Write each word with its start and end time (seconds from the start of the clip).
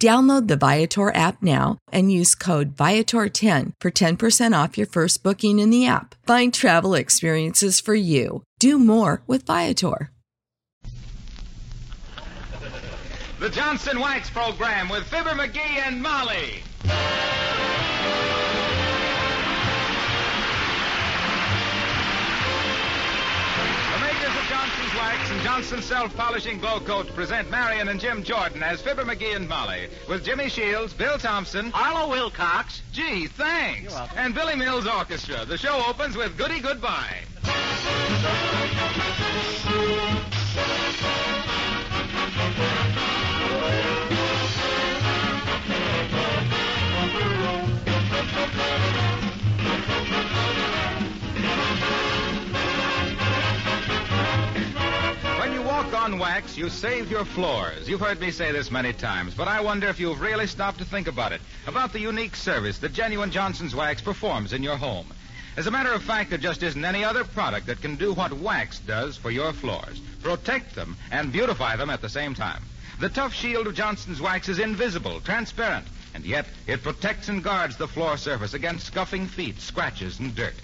Download 0.00 0.48
the 0.48 0.56
Viator 0.56 1.14
app 1.14 1.42
now 1.42 1.76
and 1.92 2.10
use 2.10 2.34
code 2.34 2.74
Viator10 2.74 3.72
for 3.82 3.90
10% 3.90 4.64
off 4.64 4.78
your 4.78 4.86
first 4.86 5.22
booking 5.22 5.58
in 5.58 5.68
the 5.68 5.86
app. 5.86 6.14
Find 6.26 6.54
travel 6.54 6.94
experiences 6.94 7.80
for 7.80 7.94
you. 7.94 8.42
Do 8.58 8.78
more 8.78 9.20
with 9.26 9.44
Viator. 9.44 10.10
The 13.40 13.50
Johnson 13.50 14.00
Wax 14.00 14.30
Program 14.30 14.88
with 14.88 15.04
Fibber 15.04 15.34
McGee 15.34 15.86
and 15.86 16.02
Molly. 16.02 16.62
Makers 24.20 24.36
of 24.36 24.48
Johnson's 24.48 24.94
Wax 24.96 25.30
and 25.30 25.40
Johnson's 25.40 25.84
Self 25.86 26.14
Polishing 26.14 26.58
Glow 26.58 26.78
Coat 26.80 27.06
present 27.14 27.50
Marian 27.50 27.88
and 27.88 27.98
Jim 27.98 28.22
Jordan 28.22 28.62
as 28.62 28.82
Fibber 28.82 29.04
McGee 29.04 29.34
and 29.34 29.48
Molly 29.48 29.88
with 30.10 30.26
Jimmy 30.26 30.50
Shields, 30.50 30.92
Bill 30.92 31.16
Thompson, 31.16 31.70
Harlow 31.70 32.10
Wilcox. 32.10 32.82
Gee, 32.92 33.28
thanks. 33.28 33.94
And 34.16 34.34
Billy 34.34 34.56
Mills 34.56 34.86
Orchestra. 34.86 35.46
The 35.46 35.56
show 35.56 35.82
opens 35.88 36.18
with 36.18 36.36
Goody 36.36 36.60
Goodbye. 36.60 37.16
Wax, 56.20 56.58
you 56.58 56.68
save 56.68 57.10
your 57.10 57.24
floors. 57.24 57.88
You've 57.88 58.02
heard 58.02 58.20
me 58.20 58.30
say 58.30 58.52
this 58.52 58.70
many 58.70 58.92
times, 58.92 59.34
but 59.34 59.48
I 59.48 59.62
wonder 59.62 59.88
if 59.88 59.98
you've 59.98 60.20
really 60.20 60.46
stopped 60.46 60.76
to 60.78 60.84
think 60.84 61.08
about 61.08 61.32
it, 61.32 61.40
about 61.66 61.94
the 61.94 61.98
unique 61.98 62.36
service 62.36 62.76
that 62.80 62.92
genuine 62.92 63.30
Johnson's 63.30 63.74
Wax 63.74 64.02
performs 64.02 64.52
in 64.52 64.62
your 64.62 64.76
home. 64.76 65.06
As 65.56 65.66
a 65.66 65.70
matter 65.70 65.94
of 65.94 66.02
fact, 66.02 66.28
there 66.28 66.38
just 66.38 66.62
isn't 66.62 66.84
any 66.84 67.02
other 67.02 67.24
product 67.24 67.68
that 67.68 67.80
can 67.80 67.96
do 67.96 68.12
what 68.12 68.34
wax 68.34 68.80
does 68.80 69.16
for 69.16 69.30
your 69.30 69.54
floors. 69.54 69.98
Protect 70.22 70.74
them 70.74 70.94
and 71.10 71.32
beautify 71.32 71.76
them 71.76 71.88
at 71.88 72.02
the 72.02 72.08
same 72.10 72.34
time. 72.34 72.62
The 72.98 73.08
tough 73.08 73.32
shield 73.32 73.66
of 73.66 73.74
Johnson's 73.74 74.20
Wax 74.20 74.50
is 74.50 74.58
invisible, 74.58 75.22
transparent, 75.22 75.86
and 76.12 76.26
yet 76.26 76.44
it 76.66 76.82
protects 76.82 77.30
and 77.30 77.42
guards 77.42 77.78
the 77.78 77.88
floor 77.88 78.18
surface 78.18 78.52
against 78.52 78.86
scuffing 78.86 79.26
feet, 79.26 79.58
scratches, 79.58 80.18
and 80.18 80.34
dirt. 80.34 80.54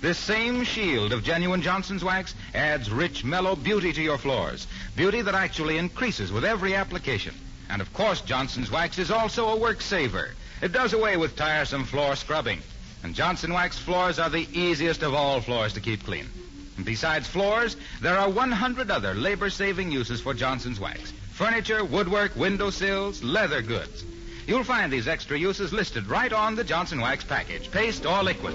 This 0.00 0.18
same 0.18 0.62
shield 0.62 1.12
of 1.12 1.24
genuine 1.24 1.60
Johnson's 1.60 2.04
wax 2.04 2.34
adds 2.54 2.90
rich, 2.90 3.24
mellow 3.24 3.56
beauty 3.56 3.92
to 3.92 4.02
your 4.02 4.18
floors. 4.18 4.68
Beauty 4.94 5.22
that 5.22 5.34
actually 5.34 5.76
increases 5.76 6.30
with 6.30 6.44
every 6.44 6.76
application. 6.76 7.34
And 7.68 7.82
of 7.82 7.92
course, 7.92 8.20
Johnson's 8.20 8.70
wax 8.70 8.98
is 8.98 9.10
also 9.10 9.48
a 9.48 9.56
work 9.56 9.80
saver. 9.80 10.30
It 10.62 10.72
does 10.72 10.92
away 10.92 11.16
with 11.16 11.34
tiresome 11.34 11.84
floor 11.84 12.14
scrubbing. 12.14 12.60
And 13.02 13.14
Johnson 13.14 13.52
wax 13.52 13.76
floors 13.76 14.20
are 14.20 14.30
the 14.30 14.46
easiest 14.52 15.02
of 15.02 15.14
all 15.14 15.40
floors 15.40 15.72
to 15.74 15.80
keep 15.80 16.04
clean. 16.04 16.28
And 16.76 16.86
besides 16.86 17.26
floors, 17.26 17.76
there 18.00 18.16
are 18.16 18.30
100 18.30 18.90
other 18.92 19.14
labor 19.14 19.50
saving 19.50 19.90
uses 19.90 20.20
for 20.20 20.32
Johnson's 20.32 20.78
wax 20.78 21.12
furniture, 21.32 21.84
woodwork, 21.84 22.34
windowsills, 22.34 23.22
leather 23.22 23.62
goods. 23.62 24.04
You'll 24.46 24.64
find 24.64 24.92
these 24.92 25.06
extra 25.06 25.38
uses 25.38 25.72
listed 25.72 26.06
right 26.08 26.32
on 26.32 26.56
the 26.56 26.64
Johnson 26.64 27.00
wax 27.00 27.24
package, 27.24 27.70
paste 27.70 28.06
or 28.06 28.22
liquid. 28.22 28.54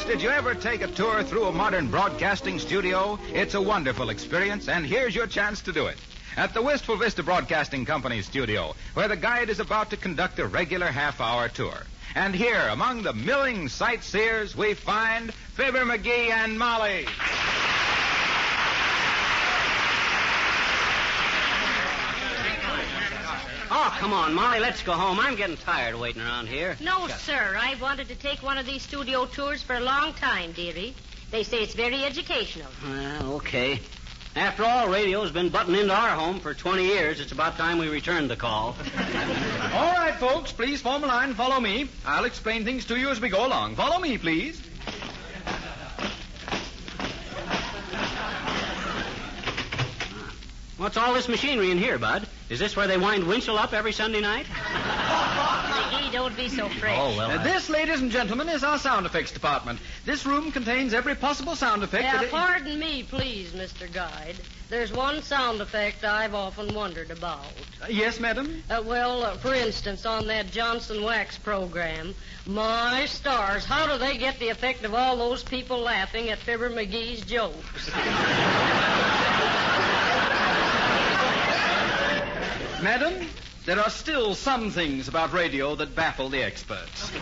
Folks, 0.00 0.12
did 0.12 0.22
you 0.22 0.30
ever 0.30 0.54
take 0.54 0.80
a 0.80 0.86
tour 0.86 1.22
through 1.22 1.44
a 1.44 1.52
modern 1.52 1.90
broadcasting 1.90 2.58
studio? 2.58 3.18
It's 3.34 3.52
a 3.52 3.60
wonderful 3.60 4.08
experience, 4.08 4.66
and 4.66 4.86
here's 4.86 5.14
your 5.14 5.26
chance 5.26 5.60
to 5.62 5.72
do 5.72 5.88
it. 5.88 5.98
At 6.38 6.54
the 6.54 6.62
Wistful 6.62 6.96
Vista 6.96 7.22
Broadcasting 7.22 7.84
Company 7.84 8.22
studio, 8.22 8.74
where 8.94 9.08
the 9.08 9.16
guide 9.16 9.50
is 9.50 9.60
about 9.60 9.90
to 9.90 9.98
conduct 9.98 10.38
a 10.38 10.46
regular 10.46 10.86
half 10.86 11.20
hour 11.20 11.50
tour. 11.50 11.82
And 12.14 12.34
here, 12.34 12.66
among 12.70 13.02
the 13.02 13.12
milling 13.12 13.68
sightseers, 13.68 14.56
we 14.56 14.72
find 14.72 15.34
Fibber 15.34 15.84
McGee 15.84 16.30
and 16.30 16.58
Molly. 16.58 17.06
Oh, 23.82 23.96
come 23.98 24.12
on, 24.12 24.34
Molly, 24.34 24.60
let's 24.60 24.82
go 24.82 24.92
home. 24.92 25.18
I'm 25.18 25.36
getting 25.36 25.56
tired 25.56 25.94
of 25.94 26.00
waiting 26.00 26.20
around 26.20 26.48
here. 26.48 26.76
No, 26.82 27.08
sir. 27.08 27.56
I've 27.58 27.80
wanted 27.80 28.08
to 28.08 28.14
take 28.14 28.42
one 28.42 28.58
of 28.58 28.66
these 28.66 28.82
studio 28.82 29.24
tours 29.24 29.62
for 29.62 29.74
a 29.74 29.80
long 29.80 30.12
time, 30.12 30.52
dearie. 30.52 30.94
They 31.30 31.44
say 31.44 31.62
it's 31.62 31.72
very 31.72 32.04
educational. 32.04 32.68
Well, 32.84 33.32
okay. 33.36 33.80
After 34.36 34.66
all, 34.66 34.90
radio's 34.90 35.30
been 35.30 35.48
butting 35.48 35.74
into 35.74 35.94
our 35.94 36.10
home 36.10 36.40
for 36.40 36.52
20 36.52 36.84
years. 36.84 37.20
It's 37.20 37.32
about 37.32 37.56
time 37.56 37.78
we 37.78 37.88
returned 37.88 38.28
the 38.28 38.36
call. 38.36 38.76
All 39.72 39.92
right, 39.94 40.14
folks, 40.20 40.52
please 40.52 40.82
form 40.82 41.02
a 41.02 41.06
line 41.06 41.30
and 41.30 41.36
follow 41.36 41.58
me. 41.58 41.88
I'll 42.04 42.26
explain 42.26 42.66
things 42.66 42.84
to 42.84 42.98
you 42.98 43.08
as 43.08 43.18
we 43.18 43.30
go 43.30 43.46
along. 43.46 43.76
Follow 43.76 43.98
me, 43.98 44.18
please. 44.18 44.60
What's 50.80 50.96
all 50.96 51.12
this 51.12 51.28
machinery 51.28 51.70
in 51.70 51.76
here, 51.76 51.98
Bud? 51.98 52.26
Is 52.48 52.58
this 52.58 52.74
where 52.74 52.86
they 52.86 52.96
wind 52.96 53.24
Winchell 53.24 53.58
up 53.58 53.74
every 53.74 53.92
Sunday 53.92 54.22
night? 54.22 54.46
McGee 54.46 56.10
don't 56.10 56.34
be 56.34 56.48
so 56.48 56.70
fresh. 56.70 56.96
Oh, 56.98 57.14
well. 57.18 57.32
Uh, 57.32 57.34
I- 57.38 57.42
this, 57.42 57.68
ladies 57.68 58.00
and 58.00 58.10
gentlemen, 58.10 58.48
is 58.48 58.64
our 58.64 58.78
sound 58.78 59.04
effects 59.04 59.30
department. 59.30 59.78
This 60.06 60.24
room 60.24 60.50
contains 60.50 60.94
every 60.94 61.14
possible 61.14 61.54
sound 61.54 61.82
effect. 61.82 62.04
Now, 62.04 62.12
that 62.12 62.22
it- 62.24 62.30
pardon 62.30 62.78
me, 62.78 63.02
please, 63.02 63.50
Mr. 63.50 63.92
Guide. 63.92 64.36
There's 64.70 64.90
one 64.90 65.22
sound 65.22 65.60
effect 65.60 66.02
I've 66.02 66.34
often 66.34 66.72
wondered 66.72 67.10
about. 67.10 67.44
Uh, 67.82 67.88
yes, 67.90 68.18
madam. 68.18 68.62
Uh, 68.70 68.80
well, 68.82 69.22
uh, 69.22 69.36
for 69.36 69.52
instance, 69.52 70.06
on 70.06 70.28
that 70.28 70.50
Johnson 70.50 71.02
Wax 71.02 71.36
program, 71.36 72.14
my 72.46 73.04
stars, 73.04 73.66
how 73.66 73.86
do 73.86 73.98
they 73.98 74.16
get 74.16 74.38
the 74.38 74.48
effect 74.48 74.86
of 74.86 74.94
all 74.94 75.18
those 75.18 75.42
people 75.42 75.80
laughing 75.80 76.30
at 76.30 76.38
Fibber 76.38 76.70
McGee's 76.70 77.20
jokes? 77.20 77.90
Madam, 82.82 83.28
there 83.66 83.78
are 83.78 83.90
still 83.90 84.34
some 84.34 84.70
things 84.70 85.06
about 85.06 85.34
radio 85.34 85.74
that 85.76 85.94
baffle 85.94 86.30
the 86.30 86.42
experts. 86.42 87.12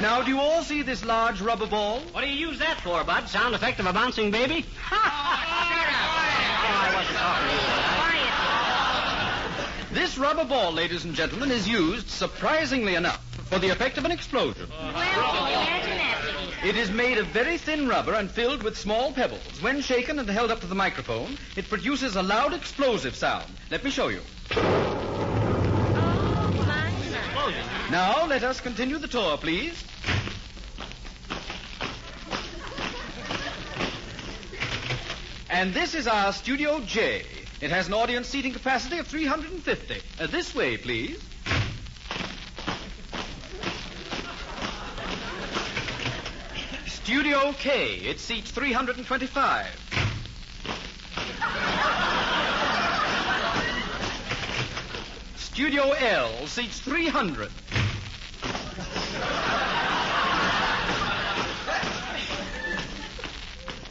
now, 0.00 0.22
do 0.22 0.30
you 0.30 0.40
all 0.40 0.62
see 0.62 0.80
this 0.80 1.04
large 1.04 1.42
rubber 1.42 1.66
ball? 1.66 2.00
What 2.12 2.22
do 2.22 2.28
you 2.30 2.48
use 2.48 2.58
that 2.60 2.80
for, 2.80 3.04
Bud? 3.04 3.28
Sound 3.28 3.54
effect 3.54 3.78
of 3.78 3.84
a 3.86 3.92
bouncing 3.92 4.30
baby? 4.30 4.64
Oh, 6.64 6.74
I 6.74 6.94
wasn't 6.94 7.16
talking. 7.18 7.92
This 9.94 10.16
rubber 10.16 10.44
ball, 10.44 10.72
ladies 10.72 11.04
and 11.04 11.14
gentlemen, 11.14 11.50
is 11.50 11.68
used, 11.68 12.08
surprisingly 12.08 12.94
enough, 12.94 13.22
for 13.50 13.58
the 13.58 13.68
effect 13.68 13.98
of 13.98 14.04
an 14.06 14.10
explosion. 14.10 14.70
Well, 14.70 15.91
It 16.64 16.76
is 16.76 16.92
made 16.92 17.18
of 17.18 17.26
very 17.26 17.58
thin 17.58 17.88
rubber 17.88 18.14
and 18.14 18.30
filled 18.30 18.62
with 18.62 18.78
small 18.78 19.10
pebbles. 19.12 19.60
When 19.60 19.80
shaken 19.80 20.20
and 20.20 20.30
held 20.30 20.52
up 20.52 20.60
to 20.60 20.68
the 20.68 20.76
microphone, 20.76 21.36
it 21.56 21.68
produces 21.68 22.14
a 22.14 22.22
loud 22.22 22.54
explosive 22.54 23.16
sound. 23.16 23.52
Let 23.68 23.82
me 23.82 23.90
show 23.90 24.06
you. 24.06 24.20
Oh, 24.52 24.62
my, 26.64 26.90
my. 27.34 27.90
Now, 27.90 28.26
let 28.26 28.44
us 28.44 28.60
continue 28.60 28.98
the 28.98 29.08
tour, 29.08 29.36
please. 29.38 29.82
And 35.50 35.74
this 35.74 35.96
is 35.96 36.06
our 36.06 36.32
Studio 36.32 36.78
J. 36.80 37.26
It 37.60 37.70
has 37.70 37.88
an 37.88 37.94
audience 37.94 38.28
seating 38.28 38.52
capacity 38.52 38.98
of 38.98 39.08
350. 39.08 40.00
Uh, 40.20 40.28
this 40.28 40.54
way, 40.54 40.76
please. 40.76 41.20
Studio 47.12 47.52
K. 47.52 47.96
It 47.96 48.20
seats 48.20 48.50
325. 48.52 49.66
Studio 55.36 55.90
L 55.92 56.46
seats 56.46 56.80
300. 56.80 57.50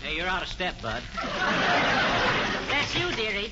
Hey, 0.02 0.18
you're 0.18 0.26
out 0.26 0.42
of 0.42 0.48
step, 0.48 0.82
Bud. 0.82 1.04
That's 2.72 2.96
you, 2.96 3.12
dearie. 3.12 3.52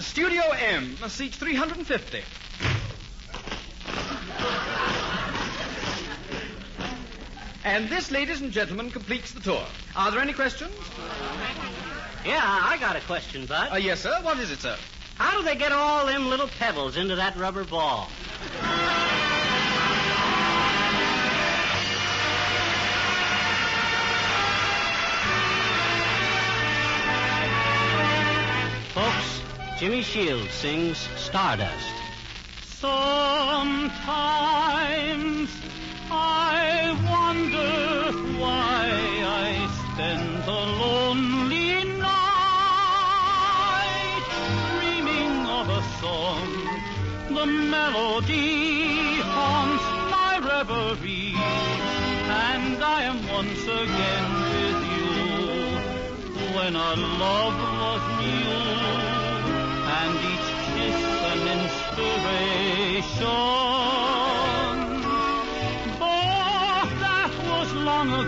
Studio 0.00 0.42
M 0.72 0.96
seats 1.08 1.36
350. 1.36 2.22
And 7.64 7.88
this, 7.88 8.10
ladies 8.10 8.40
and 8.40 8.50
gentlemen, 8.50 8.90
completes 8.90 9.30
the 9.32 9.40
tour. 9.40 9.64
Are 9.94 10.10
there 10.10 10.20
any 10.20 10.32
questions? 10.32 10.74
Yeah, 12.24 12.40
I 12.42 12.76
got 12.78 12.96
a 12.96 13.00
question, 13.00 13.46
Bud. 13.46 13.72
Uh, 13.72 13.76
yes, 13.76 14.00
sir. 14.00 14.18
What 14.22 14.38
is 14.40 14.50
it, 14.50 14.58
sir? 14.60 14.76
How 15.16 15.38
do 15.38 15.44
they 15.44 15.54
get 15.54 15.70
all 15.70 16.06
them 16.06 16.28
little 16.28 16.48
pebbles 16.58 16.96
into 16.96 17.14
that 17.16 17.36
rubber 17.36 17.62
ball? 17.64 18.08
Folks, 28.92 29.40
Jimmy 29.78 30.02
Shields 30.02 30.52
sings 30.52 30.98
Stardust. 31.16 31.94
Sometimes 32.64 34.02
I 36.14 36.92
wonder 37.10 38.12
why 38.38 38.90
I 39.44 39.46
spend 39.80 40.44
a 40.44 40.46
lonely 40.82 41.72
night 41.98 44.24
dreaming 44.76 45.34
of 45.58 45.66
a 45.70 45.82
song. 46.00 46.48
The 47.28 47.46
melody 47.46 49.20
haunts 49.36 49.84
my 50.14 50.32
reverie, 50.50 51.34
and 51.34 52.78
I 52.84 52.86
am 53.10 53.18
once 53.28 53.62
again 53.62 54.26
with 54.52 54.80
you 54.92 55.08
when 56.56 56.72
our 56.76 56.96
love 56.96 57.56
was 57.82 58.02
new, 58.20 58.52
and 59.98 60.12
each 60.32 60.50
kiss 60.74 61.00
an 61.32 61.40
inspiration. 61.58 64.21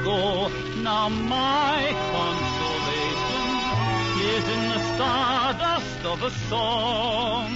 Ago. 0.05 0.51
Now 0.83 1.09
my 1.09 1.81
consolation 2.13 3.49
is 4.35 4.45
in 4.55 4.63
the 4.75 4.81
stardust 4.95 6.01
of 6.05 6.23
a 6.23 6.31
song 6.51 7.49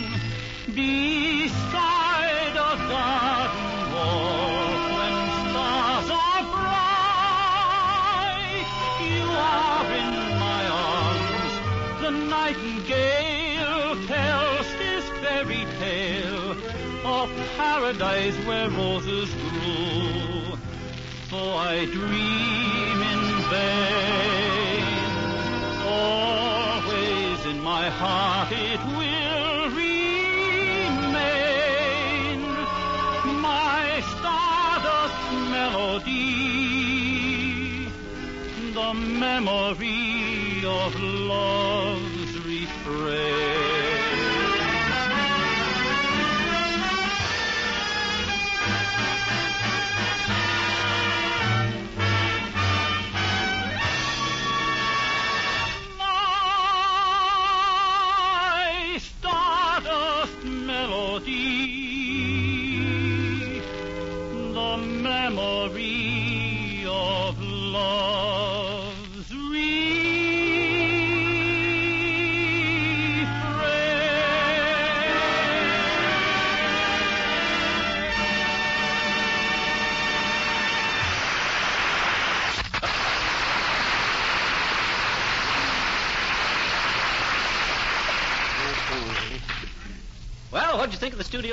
beside 0.74 2.54
a 2.70 2.74
garden 2.92 3.92
wall 3.92 4.68
when 4.96 5.14
stars 5.44 6.08
are 6.24 6.44
bright. 6.56 7.48
You 9.12 9.26
are 9.52 9.88
in 10.02 10.14
my 10.46 10.62
arms. 10.88 11.52
The 12.02 12.12
nightingale 12.34 13.92
tells 14.06 14.66
this 14.82 15.04
fairy 15.20 15.64
tale 15.78 16.50
of 17.04 17.28
paradise 17.56 18.36
where 18.46 18.68
roses 18.70 19.30
grew. 19.34 20.27
So 21.38 21.46
I 21.52 21.84
dream 21.84 22.98
in 23.12 23.22
vain. 23.52 24.86
Always 25.86 27.40
in 27.46 27.58
my 27.62 27.86
heart 28.00 28.50
it 28.50 28.80
will 28.98 29.70
remain. 29.70 29.98
My 33.50 33.84
stardust 34.12 35.22
melody, 35.54 36.26
the 38.74 38.90
memory 38.94 40.64
of 40.66 40.90
love's 41.00 41.67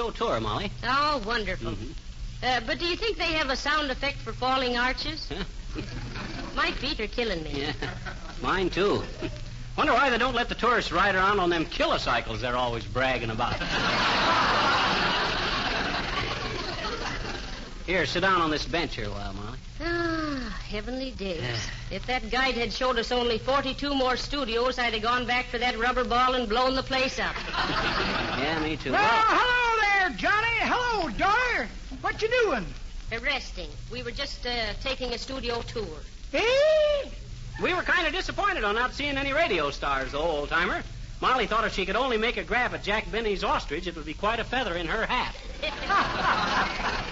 think 0.06 0.16
of 0.16 0.20
the 0.20 0.26
studio 0.26 0.38
tour, 0.38 0.40
Molly? 0.40 0.72
Oh, 0.84 1.22
wonderful. 1.26 1.74
Uh, 2.44 2.60
but 2.66 2.80
do 2.80 2.86
you 2.86 2.96
think 2.96 3.18
they 3.18 3.34
have 3.34 3.50
a 3.50 3.56
sound 3.56 3.92
effect 3.92 4.18
for 4.18 4.34
falling 4.34 4.78
arches? 4.78 5.30
My 6.56 6.72
feet 6.72 7.00
are 7.00 7.08
killing 7.08 7.44
me. 7.44 7.62
Yeah, 7.62 7.74
mine 8.42 8.70
too. 8.70 9.04
Wonder 9.78 9.94
why 9.94 10.10
they 10.10 10.18
don't 10.18 10.36
let 10.36 10.48
the 10.48 10.56
tourists 10.56 10.92
ride 10.92 11.16
around 11.16 11.40
on 11.40 11.50
them 11.50 11.66
kilocycles 11.66 12.40
they're 12.40 12.56
always 12.56 12.86
bragging 12.86 13.30
about. 13.30 13.56
Here, 17.86 18.06
sit 18.08 18.22
down 18.22 18.42
on 18.42 18.50
this 18.50 18.66
bench 18.66 18.96
here 18.96 19.06
a 19.06 19.12
while, 19.12 19.34
Molly. 19.34 19.60
Ah, 19.80 20.60
heavenly 20.70 21.12
days. 21.12 21.44
if 21.92 22.08
that 22.08 22.32
guide 22.32 22.56
had 22.56 22.74
showed 22.74 22.98
us 22.98 23.12
only 23.12 23.38
42 23.38 23.94
more 23.94 24.18
studios, 24.18 24.80
I'd 24.80 24.94
have 24.94 25.04
gone 25.04 25.28
back 25.28 25.46
for 25.50 25.60
that 25.60 25.78
rubber 25.78 26.04
ball 26.04 26.34
and 26.34 26.50
blown 26.50 26.74
the 26.74 26.82
place 26.82 27.20
up. 27.20 27.36
Yeah, 28.40 28.60
me 28.64 28.78
too. 28.78 28.92
Well, 28.92 29.02
hello 29.04 29.55
there, 30.10 30.18
Johnny. 30.18 30.58
Hello, 30.60 31.10
daughter. 31.12 31.68
What 32.02 32.22
you 32.22 32.30
doing? 32.44 32.66
Uh, 33.12 33.20
resting. 33.22 33.70
We 33.92 34.04
were 34.04 34.12
just 34.12 34.46
uh, 34.46 34.74
taking 34.82 35.12
a 35.14 35.18
studio 35.18 35.62
tour. 35.62 35.88
Eh? 36.34 37.10
We 37.62 37.74
were 37.74 37.82
kind 37.82 38.06
of 38.06 38.14
disappointed 38.14 38.64
on 38.64 38.76
not 38.76 38.94
seeing 38.94 39.18
any 39.18 39.34
radio 39.34 39.72
stars, 39.72 40.12
though, 40.12 40.20
old 40.20 40.50
timer. 40.50 40.84
Molly 41.22 41.48
thought 41.48 41.66
if 41.66 41.74
she 41.74 41.86
could 41.86 41.96
only 41.96 42.18
make 42.18 42.38
a 42.38 42.44
grab 42.44 42.74
at 42.74 42.84
Jack 42.84 43.10
Benny's 43.12 43.44
ostrich, 43.44 43.88
it 43.88 43.96
would 43.96 44.06
be 44.06 44.14
quite 44.14 44.40
a 44.40 44.44
feather 44.44 44.76
in 44.76 44.86
her 44.88 45.06
hat. 45.06 45.36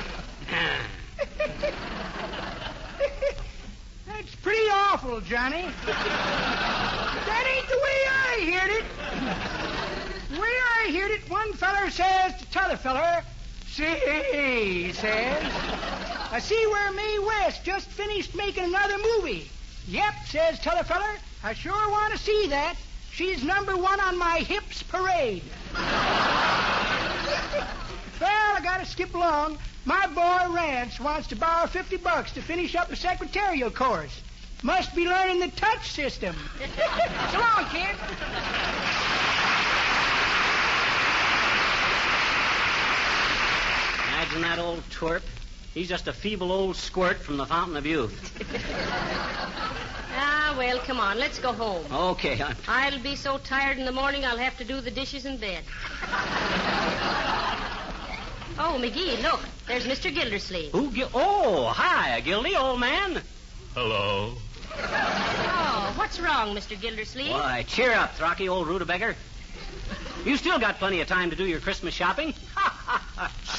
That's 4.07 4.35
pretty 4.35 4.69
awful, 4.71 5.21
Johnny. 5.21 5.63
that 5.85 7.45
ain't 7.55 7.69
the 7.69 7.77
way 7.77 8.05
I 8.09 8.51
heard 8.51 8.71
it. 8.71 9.62
Way 10.33 10.39
I 10.39 10.91
heard 10.99 11.11
it, 11.11 11.29
one 11.29 11.53
feller 11.53 11.89
says 11.89 12.35
to 12.39 12.51
t'other 12.51 12.77
feller, 12.77 13.23
See, 13.73 13.85
he 13.85 14.93
says, 14.93 15.51
I 16.31 16.37
see 16.39 16.67
where 16.67 16.91
Mae 16.91 17.19
West 17.25 17.63
just 17.63 17.87
finished 17.87 18.35
making 18.35 18.65
another 18.65 18.99
movie. 18.99 19.49
Yep, 19.87 20.13
says 20.27 20.59
t'other 20.59 20.83
feller, 20.83 21.15
I 21.43 21.53
sure 21.53 21.89
want 21.89 22.13
to 22.13 22.19
see 22.19 22.45
that. 22.49 22.75
She's 23.11 23.43
number 23.43 23.75
one 23.75 23.99
on 23.99 24.19
my 24.19 24.37
hips 24.37 24.83
parade. 24.83 25.41
well, 25.73 25.81
I 28.21 28.59
gotta 28.61 28.85
skip 28.85 29.15
along. 29.15 29.57
My 29.85 30.05
boy 30.05 30.53
Rance 30.53 30.99
wants 30.99 31.27
to 31.29 31.35
borrow 31.35 31.65
50 31.65 31.97
bucks 31.97 32.31
to 32.33 32.43
finish 32.43 32.75
up 32.75 32.91
a 32.91 32.95
secretarial 32.95 33.71
course. 33.71 34.21
Must 34.61 34.95
be 34.95 35.07
learning 35.07 35.39
the 35.39 35.47
touch 35.47 35.91
system. 35.91 36.35
so 37.31 37.39
long, 37.39 37.65
kid. 37.71 37.95
Imagine 44.23 44.42
that 44.55 44.61
old 44.61 44.87
twerp. 44.91 45.23
He's 45.73 45.89
just 45.89 46.07
a 46.07 46.13
feeble 46.13 46.51
old 46.51 46.75
squirt 46.75 47.17
from 47.17 47.37
the 47.37 47.45
fountain 47.45 47.77
of 47.77 47.85
youth. 47.85 48.13
Ah, 50.15 50.53
well, 50.55 50.77
come 50.77 50.99
on. 50.99 51.17
Let's 51.17 51.39
go 51.39 51.53
home. 51.53 51.83
Okay, 51.91 52.39
I'm. 52.39 52.55
I'll 52.67 52.99
be 52.99 53.15
so 53.15 53.39
tired 53.39 53.79
in 53.79 53.85
the 53.85 53.91
morning 53.91 54.23
I'll 54.23 54.37
have 54.37 54.55
to 54.59 54.63
do 54.63 54.79
the 54.79 54.91
dishes 54.91 55.25
in 55.25 55.37
bed. 55.37 55.63
oh, 58.59 58.77
McGee, 58.79 59.19
look. 59.23 59.39
There's 59.67 59.85
Mr. 59.85 60.13
Gildersleeve. 60.13 60.71
Who? 60.71 60.91
Gil- 60.91 61.09
oh, 61.15 61.65
hi, 61.65 62.21
Gildy, 62.21 62.55
old 62.55 62.79
man. 62.79 63.23
Hello. 63.73 64.35
Oh, 64.77 65.93
what's 65.95 66.19
wrong, 66.19 66.55
Mr. 66.55 66.79
Gildersleeve? 66.79 67.31
Why, 67.31 67.63
cheer 67.67 67.93
up, 67.93 68.15
Throcky, 68.15 68.47
old 68.47 68.67
rutabaga. 68.67 69.15
You 70.25 70.37
still 70.37 70.59
got 70.59 70.77
plenty 70.77 71.01
of 71.01 71.07
time 71.07 71.31
to 71.31 71.35
do 71.35 71.45
your 71.45 71.59
Christmas 71.59 71.95
shopping. 71.95 72.35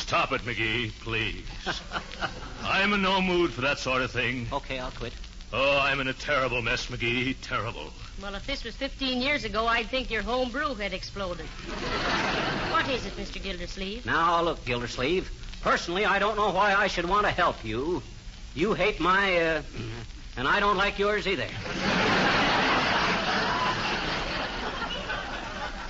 Stop 0.06 0.32
it, 0.32 0.42
McGee, 0.42 0.92
please. 1.00 1.46
I'm 2.62 2.92
in 2.92 3.00
no 3.00 3.23
mood 3.23 3.52
for 3.54 3.62
that 3.62 3.78
sort 3.78 4.02
of 4.02 4.11
thing. 4.11 4.46
okay, 4.52 4.78
I'll 4.78 4.90
quit. 4.90 5.14
Oh, 5.50 5.78
I'm 5.78 5.99
in 5.99 6.08
a 6.08 6.12
terrible 6.12 6.61
mess, 6.61 6.87
McGee. 6.88 7.37
Terrible. 7.40 7.90
Well, 8.20 8.34
if 8.34 8.46
this 8.46 8.64
was 8.64 8.76
15 8.76 9.23
years 9.23 9.44
ago, 9.44 9.66
I'd 9.66 9.88
think 9.88 10.11
your 10.11 10.20
home 10.20 10.50
brew 10.50 10.75
had 10.75 10.92
exploded. 10.92 11.46
what 12.70 12.87
is 12.90 13.06
it, 13.06 13.16
Mr. 13.16 13.42
Gildersleeve? 13.42 14.04
Now, 14.04 14.42
look, 14.42 14.62
Gildersleeve. 14.66 15.30
Personally, 15.62 16.04
I 16.04 16.18
don't 16.18 16.37
know 16.37 16.50
why 16.50 16.75
I 16.75 16.87
should 16.87 17.08
want 17.08 17.25
to 17.25 17.32
help 17.32 17.64
you. 17.64 18.02
You 18.54 18.75
hate 18.75 19.00
my, 19.00 19.38
uh, 19.38 19.62
and 20.37 20.46
I 20.46 20.61
don't 20.61 20.76
like 20.76 20.99
yours 20.99 21.26
either. 21.26 21.46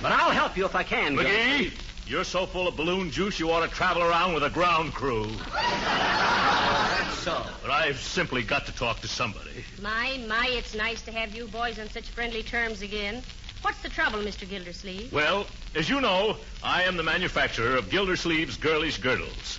but 0.01 0.11
I'll 0.13 0.31
help 0.31 0.55
you 0.55 0.65
if 0.65 0.73
I 0.73 0.83
can, 0.83 1.17
McGee, 1.17 1.25
Gildersleeve. 1.25 1.84
You're 2.07 2.23
so 2.23 2.45
full 2.45 2.67
of 2.67 2.75
balloon 2.77 3.11
juice 3.11 3.39
you 3.39 3.51
ought 3.51 3.61
to 3.67 3.67
travel 3.73 4.03
around 4.03 4.33
with 4.33 4.43
a 4.43 4.49
ground 4.49 4.93
crew. 4.93 5.27
That's 5.53 7.17
so, 7.19 7.43
But 7.61 7.71
I've 7.71 7.97
simply 7.99 8.43
got 8.43 8.65
to 8.67 8.71
talk 8.75 9.01
to 9.01 9.07
somebody. 9.07 9.65
My, 9.81 10.19
my, 10.27 10.47
it's 10.51 10.75
nice 10.75 11.01
to 11.03 11.11
have 11.11 11.35
you 11.35 11.47
boys 11.47 11.79
on 11.79 11.89
such 11.89 12.07
friendly 12.09 12.43
terms 12.43 12.81
again. 12.81 13.23
What's 13.63 13.81
the 13.81 13.89
trouble, 13.89 14.19
Mr. 14.19 14.47
Gildersleeve? 14.47 15.11
Well, 15.11 15.47
as 15.73 15.89
you 15.89 15.99
know, 15.99 16.37
I 16.63 16.83
am 16.83 16.97
the 16.97 17.03
manufacturer 17.03 17.75
of 17.77 17.89
Gildersleeve's 17.89 18.57
Girlish 18.57 18.99
Girdles. 18.99 19.57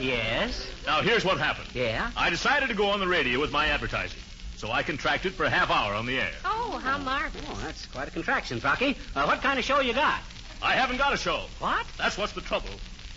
yes, 0.00 0.66
Now, 0.86 1.02
here's 1.02 1.24
what 1.24 1.38
happened. 1.38 1.68
yeah. 1.74 2.10
I 2.16 2.30
decided 2.30 2.68
to 2.70 2.74
go 2.74 2.90
on 2.90 2.98
the 3.00 3.06
radio 3.06 3.38
with 3.40 3.52
my 3.52 3.66
advertising, 3.66 4.18
so 4.60 4.70
I 4.70 4.82
contracted 4.82 5.32
for 5.32 5.44
a 5.44 5.50
half 5.50 5.70
hour 5.70 5.94
on 5.94 6.04
the 6.04 6.18
air. 6.18 6.32
Oh, 6.44 6.78
how 6.84 6.98
marvelous. 6.98 7.46
Oh, 7.48 7.58
that's 7.64 7.86
quite 7.86 8.08
a 8.08 8.10
contraction, 8.10 8.60
Throcky. 8.60 8.94
Uh, 9.16 9.24
what 9.24 9.40
kind 9.40 9.58
of 9.58 9.64
show 9.64 9.80
you 9.80 9.94
got? 9.94 10.20
I 10.62 10.74
haven't 10.74 10.98
got 10.98 11.14
a 11.14 11.16
show. 11.16 11.44
What? 11.60 11.86
That's 11.96 12.18
what's 12.18 12.34
the 12.34 12.42
trouble. 12.42 12.68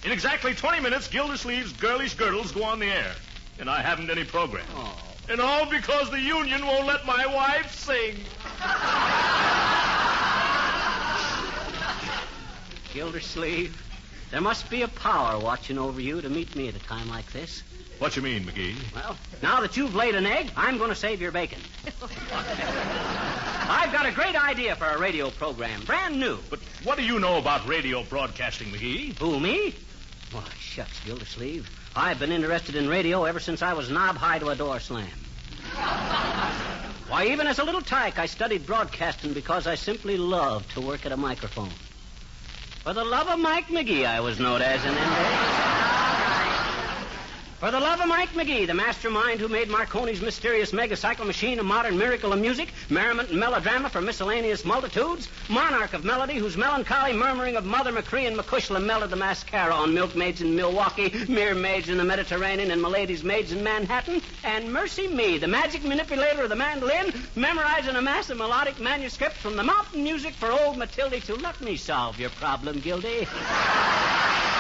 In 0.06 0.14
exactly 0.14 0.54
20 0.54 0.80
minutes, 0.80 1.10
Gildersleeve's 1.10 1.74
Girlish 1.74 2.16
Girdles 2.16 2.54
go 2.54 2.64
on 2.64 2.80
the 2.80 2.86
air, 2.86 3.12
and 3.60 3.70
I 3.70 3.82
haven't 3.82 4.10
any 4.10 4.24
program. 4.24 4.66
Oh. 4.74 4.98
And 5.28 5.42
all 5.42 5.66
because 5.66 6.10
the 6.12 6.20
union 6.20 6.66
won't 6.66 6.88
let 6.88 7.06
my 7.06 7.26
wife 7.26 7.76
sing. 7.76 8.16
Gildersleeve, 12.94 13.76
there 14.32 14.40
must 14.40 14.70
be 14.70 14.84
a 14.84 14.88
power 14.88 15.38
watching 15.40 15.78
over 15.78 16.00
you 16.00 16.22
to 16.22 16.30
meet 16.30 16.56
me 16.56 16.70
at 16.70 16.76
a 16.76 16.80
time 16.80 17.10
like 17.10 17.30
this. 17.34 17.64
What 18.00 18.16
you 18.16 18.22
mean, 18.22 18.44
McGee? 18.44 18.76
Well, 18.94 19.16
now 19.42 19.62
that 19.62 19.78
you've 19.78 19.96
laid 19.96 20.16
an 20.16 20.26
egg, 20.26 20.52
I'm 20.58 20.78
going 20.78 20.90
to 20.90 20.96
save 20.96 21.22
your 21.22 21.32
bacon. 21.32 21.60
I've 23.70 23.94
got 23.94 24.06
a 24.06 24.12
great 24.12 24.36
idea 24.36 24.76
for 24.76 24.86
a 24.86 24.98
radio 24.98 25.30
program, 25.30 25.84
brand 25.86 26.20
new. 26.20 26.38
But 26.50 26.60
what 26.84 26.98
do 26.98 27.04
you 27.04 27.20
know 27.20 27.38
about 27.38 27.68
radio 27.68 28.04
broadcasting, 28.04 28.68
McGee? 28.70 29.18
Who, 29.20 29.40
me? 29.40 29.74
Why, 30.32 30.44
shucks, 30.60 31.00
Gildersleeve. 31.06 31.70
I've 31.96 32.20
been 32.20 32.32
interested 32.32 32.76
in 32.76 32.90
radio 32.90 33.24
ever 33.24 33.40
since 33.40 33.62
I 33.62 33.74
was 33.74 33.90
knob 33.90 34.18
high 34.18 34.40
to 34.40 34.50
a 34.50 34.56
door 34.56 34.80
slam. 34.80 35.08
Why, 37.08 37.28
even 37.28 37.48
as 37.48 37.60
a 37.60 37.64
little 37.64 37.82
tyke, 37.82 38.18
I 38.18 38.26
studied 38.26 38.66
broadcasting 38.66 39.34
because 39.34 39.68
I 39.68 39.76
simply 39.76 40.18
loved 40.18 40.72
to 40.72 40.82
work 40.82 41.06
at 41.06 41.12
a 41.12 41.18
microphone. 41.18 41.70
For 42.84 42.94
the 42.94 43.06
love 43.06 43.30
of 43.30 43.40
Mike 43.40 43.68
McGee, 43.68 44.06
I 44.06 44.20
was 44.20 44.40
known 44.40 44.62
as 44.62 44.84
in 44.84 44.94
them 44.94 45.10
days. 45.14 45.73
For 47.64 47.72
the 47.72 47.80
love 47.80 48.02
of 48.02 48.10
Mike 48.10 48.34
McGee, 48.34 48.68
the 48.68 48.74
mastermind 48.74 49.40
who 49.40 49.48
made 49.48 49.70
Marconi's 49.70 50.20
mysterious 50.20 50.74
megacycle 50.74 51.26
machine 51.26 51.60
a 51.60 51.64
modern 51.64 51.98
miracle 51.98 52.34
of 52.34 52.42
music, 52.42 52.74
merriment 52.90 53.30
and 53.30 53.40
melodrama 53.40 53.90
for 53.90 54.02
miscellaneous 54.02 54.66
multitudes, 54.66 55.30
monarch 55.48 55.94
of 55.94 56.04
melody 56.04 56.34
whose 56.34 56.58
melancholy 56.58 57.14
murmuring 57.14 57.56
of 57.56 57.64
Mother 57.64 57.94
Machree 57.94 58.28
and 58.28 58.36
Macushla 58.36 58.84
melted 58.84 59.12
the 59.12 59.16
mascara 59.16 59.74
on 59.74 59.94
milkmaids 59.94 60.42
in 60.42 60.58
Milwaukee, 60.58 61.14
mere 61.30 61.56
maids 61.56 61.88
in 61.88 61.96
the 61.96 62.04
Mediterranean, 62.04 62.70
and 62.70 62.82
Milady's 62.82 63.24
maids 63.24 63.54
in 63.54 63.64
Manhattan, 63.64 64.22
and 64.44 64.74
mercy 64.74 65.08
me, 65.08 65.38
the 65.38 65.48
magic 65.48 65.86
manipulator 65.86 66.44
of 66.44 66.50
the 66.50 66.58
mandolin, 66.58 67.14
memorizing 67.38 67.96
a 67.96 68.02
mass 68.02 68.30
of 68.30 68.40
melodic 68.40 68.78
manuscripts 68.82 69.40
from 69.40 69.56
the 69.56 69.64
mountain 69.64 70.04
music 70.04 70.34
for 70.34 70.52
old 70.52 70.78
Matilda 70.78 71.22
to 71.22 71.36
let 71.36 71.62
me 71.62 71.78
solve 71.78 72.20
your 72.20 72.32
problem, 72.32 72.82
Gildy. 72.82 73.26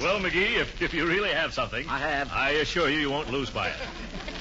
Well, 0.00 0.20
McGee, 0.20 0.58
if, 0.60 0.82
if 0.82 0.92
you 0.92 1.06
really 1.06 1.30
have 1.30 1.54
something, 1.54 1.88
I 1.88 1.98
have. 1.98 2.30
I 2.30 2.50
assure 2.50 2.90
you 2.90 2.98
you 2.98 3.10
won't 3.10 3.30
lose 3.30 3.50
by 3.50 3.68
it. 3.68 3.76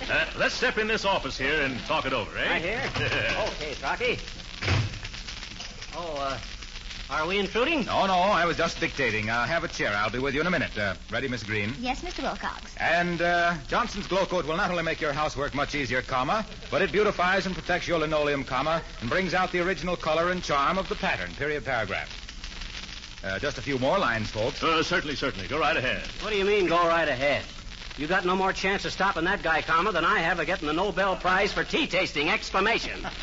Uh, 0.08 0.24
let's 0.38 0.54
step 0.54 0.78
in 0.78 0.88
this 0.88 1.04
office 1.04 1.36
here 1.36 1.62
and 1.62 1.80
talk 1.88 2.06
it 2.06 2.14
over, 2.14 2.38
eh? 2.38 2.48
Right 2.48 2.62
here? 2.62 2.80
okay, 3.48 3.74
Rocky. 3.82 4.20
Oh, 5.96 6.16
uh, 6.20 6.38
are 7.10 7.26
we 7.26 7.40
intruding? 7.40 7.86
No, 7.86 8.06
no, 8.06 8.14
I 8.14 8.46
was 8.46 8.58
just 8.58 8.80
dictating. 8.80 9.32
Uh, 9.32 9.46
have 9.46 9.64
a 9.64 9.68
chair. 9.68 9.96
I'll 9.96 10.12
be 10.12 10.20
with 10.20 10.36
you 10.36 10.42
in 10.42 10.48
a 10.48 10.52
minute. 10.52 10.78
Uh, 10.78 10.94
ready, 11.12 11.28
Miss 11.28 11.42
Green? 11.42 11.74
Yes, 11.80 12.02
Mr. 12.02 12.22
Wilcox. 12.22 12.76
And 12.78 13.20
uh, 13.22 13.56
Johnson's 13.68 14.06
Glow 14.06 14.26
Coat 14.28 14.46
will 14.46 14.58
not 14.58 14.70
only 14.70 14.84
make 14.84 15.02
your 15.02 15.12
housework 15.14 15.56
much 15.56 15.74
easier, 15.74 16.04
comma, 16.04 16.46
but 16.70 16.84
it 16.84 16.92
beautifies 16.92 17.48
and 17.48 17.56
protects 17.56 17.88
your 17.88 17.98
linoleum, 17.98 18.44
comma, 18.44 18.84
and 19.02 19.10
brings 19.10 19.34
out 19.34 19.52
the 19.52 19.60
original 19.60 19.96
color 19.96 20.30
and 20.30 20.44
charm 20.44 20.78
of 20.78 20.88
the 20.88 20.96
pattern. 20.96 21.32
Period 21.36 21.66
paragraph. 21.66 22.25
Uh, 23.26 23.40
just 23.40 23.58
a 23.58 23.62
few 23.62 23.80
more 23.80 23.98
lines, 23.98 24.30
folks. 24.30 24.62
Uh, 24.64 24.84
certainly, 24.84 25.16
certainly. 25.16 25.48
Go 25.48 25.58
right 25.58 25.76
ahead. 25.76 26.04
What 26.22 26.30
do 26.30 26.38
you 26.38 26.46
mean, 26.46 26.68
go 26.68 26.88
right 26.88 27.08
ahead? 27.08 27.44
You 27.98 28.06
got 28.06 28.24
no 28.24 28.36
more 28.36 28.54
chance 28.54 28.86
of 28.86 28.92
stopping 28.92 29.24
that 29.24 29.42
guy, 29.42 29.64
comma, 29.64 29.92
than 29.92 30.06
I 30.06 30.20
have 30.20 30.40
of 30.40 30.46
getting 30.46 30.68
the 30.68 30.74
Nobel 30.74 31.16
Prize 31.16 31.52
for 31.52 31.64
tea 31.64 31.88
tasting! 31.88 32.30
Exclamation. 32.30 33.08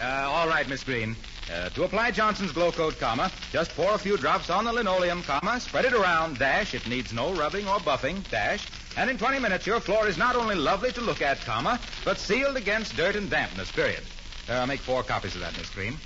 Uh, 0.00 0.30
all 0.30 0.46
right, 0.46 0.68
Miss 0.68 0.84
Green. 0.84 1.16
Uh, 1.52 1.68
to 1.70 1.82
apply 1.82 2.12
Johnson's 2.12 2.52
Glow 2.52 2.70
Coat, 2.70 3.00
comma, 3.00 3.32
just 3.50 3.72
pour 3.72 3.92
a 3.94 3.98
few 3.98 4.16
drops 4.16 4.48
on 4.48 4.64
the 4.64 4.72
linoleum, 4.72 5.24
comma, 5.24 5.58
spread 5.58 5.84
it 5.84 5.92
around, 5.92 6.38
dash. 6.38 6.72
It 6.72 6.86
needs 6.86 7.12
no 7.12 7.34
rubbing 7.34 7.66
or 7.66 7.78
buffing, 7.78 8.22
dash. 8.30 8.68
And 8.96 9.10
in 9.10 9.18
20 9.18 9.40
minutes, 9.40 9.66
your 9.66 9.80
floor 9.80 10.06
is 10.06 10.16
not 10.16 10.36
only 10.36 10.54
lovely 10.54 10.92
to 10.92 11.00
look 11.00 11.20
at, 11.20 11.40
comma, 11.40 11.80
but 12.04 12.16
sealed 12.16 12.56
against 12.56 12.96
dirt 12.96 13.16
and 13.16 13.28
dampness, 13.28 13.72
period. 13.72 14.02
Uh, 14.48 14.64
make 14.66 14.78
four 14.78 15.02
copies 15.02 15.34
of 15.34 15.40
that, 15.40 15.58
Miss 15.58 15.68
Green. 15.70 15.96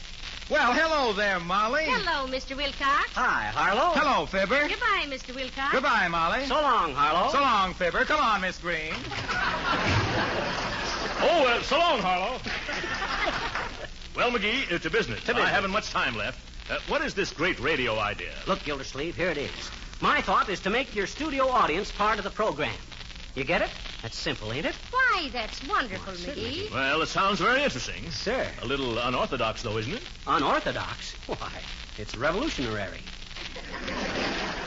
Well, 0.50 0.72
hello 0.74 1.12
there, 1.12 1.40
Molly. 1.40 1.84
Hello, 1.86 2.26
Mr. 2.30 2.56
Wilcox. 2.56 3.10
Hi, 3.14 3.44
Harlow. 3.54 3.98
Hello, 3.98 4.26
Fibber. 4.26 4.68
Goodbye, 4.68 5.06
Mr. 5.06 5.34
Wilcox. 5.34 5.72
Goodbye, 5.72 6.08
Molly. 6.08 6.44
So 6.46 6.54
long, 6.54 6.94
Harlow. 6.94 7.30
So 7.32 7.40
long, 7.40 7.74
Fibber. 7.74 8.04
Come 8.04 8.20
on, 8.20 8.40
Miss 8.40 8.58
Green. 8.58 8.92
Oh, 11.24 11.44
well, 11.44 11.62
so 11.62 11.78
long, 11.78 12.00
Harlow. 12.00 12.40
well, 14.16 14.32
McGee, 14.32 14.68
it's 14.72 14.86
a 14.86 14.90
business. 14.90 15.20
To 15.20 15.26
business. 15.26 15.44
I 15.44 15.50
haven't 15.50 15.70
much 15.70 15.90
time 15.90 16.16
left. 16.16 16.40
Uh, 16.68 16.78
what 16.88 17.00
is 17.00 17.14
this 17.14 17.30
great 17.32 17.60
radio 17.60 17.96
idea? 17.96 18.32
Look, 18.48 18.64
Gildersleeve, 18.64 19.14
here 19.14 19.28
it 19.30 19.38
is. 19.38 19.70
My 20.00 20.20
thought 20.20 20.48
is 20.48 20.58
to 20.60 20.70
make 20.70 20.96
your 20.96 21.06
studio 21.06 21.48
audience 21.48 21.92
part 21.92 22.18
of 22.18 22.24
the 22.24 22.30
program. 22.30 22.74
You 23.36 23.44
get 23.44 23.62
it? 23.62 23.70
That's 24.02 24.16
simple, 24.16 24.52
ain't 24.52 24.66
it? 24.66 24.74
Why, 24.90 25.30
that's 25.32 25.66
wonderful, 25.68 26.12
McGee. 26.14 26.72
Well, 26.72 27.02
it 27.02 27.06
sounds 27.06 27.38
very 27.38 27.62
interesting. 27.62 28.10
Sir. 28.10 28.46
A 28.60 28.66
little 28.66 28.98
unorthodox, 28.98 29.62
though, 29.62 29.78
isn't 29.78 29.92
it? 29.94 30.02
Unorthodox? 30.26 31.14
Why, 31.26 31.52
it's 31.98 32.16
revolutionary. 32.16 33.00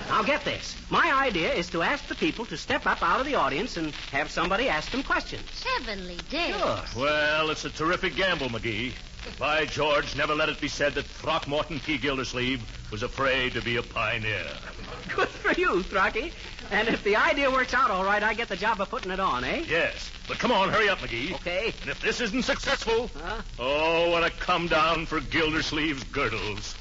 Now 0.08 0.24
get 0.24 0.46
this. 0.46 0.78
My 0.90 1.12
idea 1.14 1.54
is 1.54 1.70
to 1.72 1.82
ask 1.82 2.08
the 2.08 2.16
people 2.16 2.46
to 2.46 2.58
step 2.58 2.86
up 2.86 3.04
out 3.04 3.20
of 3.20 3.26
the 3.26 3.36
audience 3.36 3.76
and 3.76 3.92
have 4.12 4.32
somebody 4.32 4.70
ask 4.70 4.92
them 4.92 5.04
questions. 5.04 5.64
Heavenly 5.64 6.18
days. 6.30 6.56
Sure. 6.56 6.80
Well, 6.96 7.50
it's 7.50 7.66
a 7.66 7.70
terrific 7.70 8.16
gamble, 8.16 8.48
McGee. 8.48 8.94
By 9.40 9.66
George, 9.66 10.16
never 10.16 10.34
let 10.36 10.50
it 10.50 10.62
be 10.62 10.68
said 10.68 10.94
that 10.96 11.06
Throckmorton 11.06 11.80
P. 11.80 11.98
Gildersleeve 11.98 12.62
was 12.92 13.04
afraid 13.04 13.54
to 13.54 13.62
be 13.62 13.76
a 13.78 13.84
pioneer. 13.84 14.46
Good 15.16 15.28
for 15.28 15.52
you, 15.60 15.84
Throcky. 15.84 16.32
And 16.72 16.88
if 16.88 17.04
the 17.04 17.16
idea 17.18 17.52
works 17.52 17.74
out 17.74 17.92
all 17.92 18.04
right, 18.06 18.24
I 18.24 18.34
get 18.34 18.48
the 18.48 18.56
job 18.56 18.80
of 18.82 18.90
putting 18.90 19.12
it 19.12 19.20
on, 19.20 19.44
eh? 19.44 19.64
Yes, 19.68 20.10
but 20.28 20.40
come 20.40 20.52
on, 20.52 20.70
hurry 20.70 20.90
up, 20.90 21.00
McGee. 21.00 21.34
Okay. 21.36 21.74
And 21.82 21.90
if 21.90 22.02
this 22.02 22.22
isn't 22.22 22.44
successful, 22.44 23.10
Huh? 23.16 23.42
oh, 23.60 24.10
what 24.12 24.24
a 24.24 24.30
come 24.30 24.68
down 24.68 25.06
for 25.06 25.20
Gildersleeve's 25.20 26.04
girdles. 26.06 26.76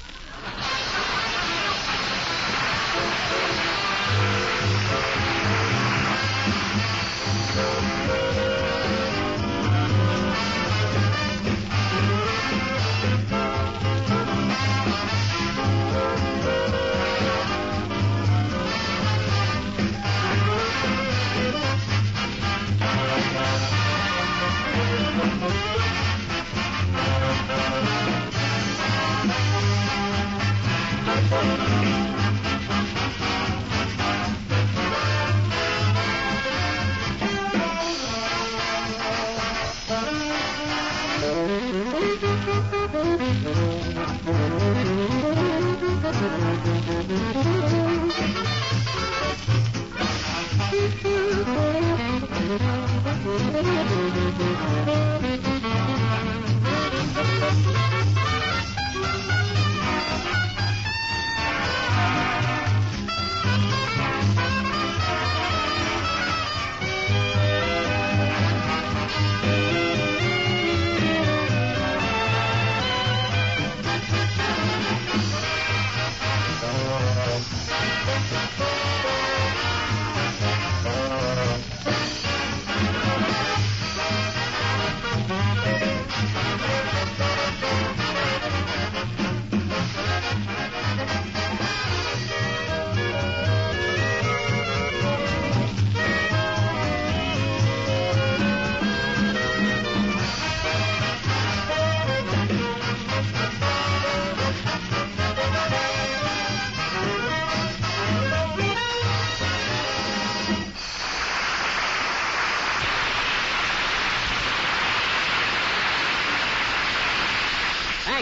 Thank 53.37 53.89
you. 53.89 54.04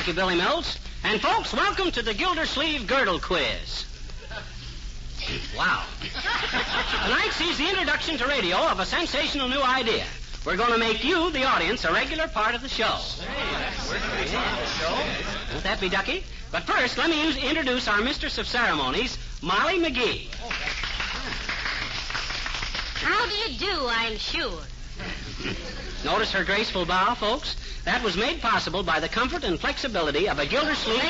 Thank 0.03 0.17
you, 0.17 0.21
Billy 0.21 0.35
Mills. 0.35 0.77
And 1.05 1.21
folks, 1.21 1.53
welcome 1.53 1.89
to 1.91 2.01
the 2.01 2.13
Gildersleeve 2.13 2.87
Girdle 2.87 3.21
Quiz. 3.21 3.85
Wow. 5.57 5.85
Tonight 7.05 7.29
sees 7.31 7.57
the 7.57 7.69
introduction 7.69 8.17
to 8.17 8.27
radio 8.27 8.57
of 8.57 8.81
a 8.81 8.85
sensational 8.85 9.47
new 9.47 9.61
idea. 9.61 10.03
We're 10.45 10.57
going 10.57 10.73
to 10.73 10.77
make 10.77 11.05
you, 11.05 11.31
the 11.31 11.45
audience, 11.45 11.85
a 11.85 11.93
regular 11.93 12.27
part 12.27 12.53
of 12.53 12.61
the 12.61 12.67
show. 12.67 12.99
Won't 15.53 15.63
that 15.63 15.77
be 15.79 15.87
ducky? 15.87 16.25
But 16.51 16.63
first, 16.63 16.97
let 16.97 17.09
me 17.09 17.25
use, 17.25 17.37
introduce 17.37 17.87
our 17.87 18.01
mistress 18.01 18.37
of 18.37 18.45
ceremonies, 18.45 19.17
Molly 19.41 19.79
McGee. 19.79 20.27
How 22.95 23.25
do 23.25 23.35
you 23.35 23.57
do, 23.57 23.87
I'm 23.87 24.17
sure. 24.17 24.63
Notice 26.03 26.31
her 26.33 26.43
graceful 26.43 26.85
bow, 26.85 27.15
folks? 27.15 27.55
That 27.85 28.03
was 28.03 28.17
made 28.17 28.41
possible 28.41 28.83
by 28.83 28.99
the 28.99 29.07
comfort 29.07 29.43
and 29.43 29.59
flexibility 29.59 30.27
of 30.27 30.37
a 30.37 30.45
Gildersleeve. 30.45 31.01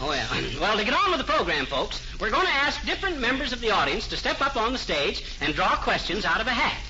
Oh, 0.00 0.12
yeah. 0.12 0.60
Well, 0.60 0.76
to 0.76 0.84
get 0.84 0.94
on 0.94 1.10
with 1.10 1.18
the 1.18 1.30
program, 1.30 1.66
folks, 1.66 2.00
we're 2.20 2.30
going 2.30 2.46
to 2.46 2.52
ask 2.52 2.84
different 2.84 3.20
members 3.20 3.52
of 3.52 3.60
the 3.60 3.70
audience 3.70 4.08
to 4.08 4.16
step 4.16 4.40
up 4.40 4.56
on 4.56 4.72
the 4.72 4.78
stage 4.78 5.24
and 5.40 5.54
draw 5.54 5.76
questions 5.76 6.24
out 6.24 6.40
of 6.40 6.46
a 6.46 6.50
hat. 6.50 6.80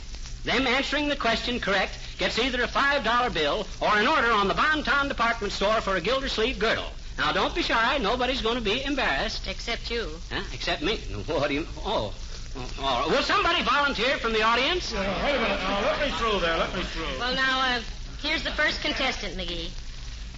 Them 0.45 0.67
answering 0.67 1.09
the 1.09 1.17
question 1.17 1.59
correct 1.59 1.99
gets 2.19 2.39
either 2.39 2.63
a 2.63 2.69
$5 2.69 3.35
bill 3.35 3.67
or 3.81 3.97
an 3.99 4.07
order 4.07 4.31
on 4.31 4.49
the 4.49 4.55
Bonton 4.55 5.09
department 5.09 5.53
store 5.53 5.81
for 5.81 5.97
a 5.97 6.01
Gildersleeve 6.01 6.59
girdle. 6.59 6.91
Now, 7.19 7.33
don't 7.33 7.55
be 7.55 7.63
shy. 7.63 7.99
Nobody's 7.99 8.43
going 8.43 8.57
to 8.57 8.61
be 8.61 8.85
embarrassed. 8.85 9.47
Except 9.49 9.91
you. 9.91 10.09
Huh? 10.31 10.43
Except 10.53 10.83
me. 10.83 10.99
What 11.27 11.49
do 11.49 11.55
you... 11.55 11.67
Oh. 11.85 12.13
All 12.57 13.01
right. 13.01 13.11
Will 13.11 13.23
somebody 13.23 13.63
volunteer 13.63 14.17
from 14.19 14.33
the 14.33 14.43
audience? 14.43 14.93
wait 14.93 15.01
a 15.01 15.41
minute 15.41 15.61
now. 15.61 15.81
Let 15.83 16.01
me 16.01 16.17
through 16.17 16.41
there. 16.41 16.57
Let 16.57 16.75
me 16.75 16.83
through. 16.83 17.19
Well, 17.19 17.35
now, 17.35 17.77
uh, 17.77 17.81
here's 18.23 18.45
the 18.45 18.53
first 18.53 18.81
contestant, 18.81 19.37
McGee. 19.37 19.71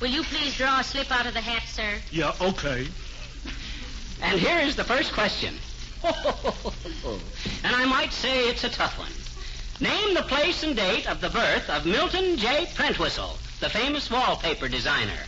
Will 0.01 0.09
you 0.09 0.23
please 0.23 0.57
draw 0.57 0.81
a 0.81 0.85
slip 0.85 1.11
out 1.11 1.27
of 1.27 1.35
the 1.35 1.41
hat, 1.41 1.63
sir? 1.69 1.95
Yeah, 2.11 2.33
okay. 2.41 2.87
And 4.23 4.41
here 4.41 4.59
is 4.59 4.77
the 4.77 4.85
first 4.85 5.13
question. 5.13 5.55
and 6.05 7.75
I 7.75 7.85
might 7.85 8.13
say 8.13 8.49
it's 8.49 8.65
a 8.65 8.69
tough 8.69 8.99
one. 8.99 9.13
Name 9.81 10.15
the 10.15 10.23
place 10.23 10.63
and 10.63 10.75
date 10.75 11.09
of 11.09 11.21
the 11.21 11.29
birth 11.29 11.69
of 11.69 11.85
Milton 11.85 12.37
J. 12.39 12.67
Prentwhistle, 12.75 13.37
the 13.61 13.69
famous 13.69 14.11
wallpaper 14.11 14.69
designer. 14.69 15.19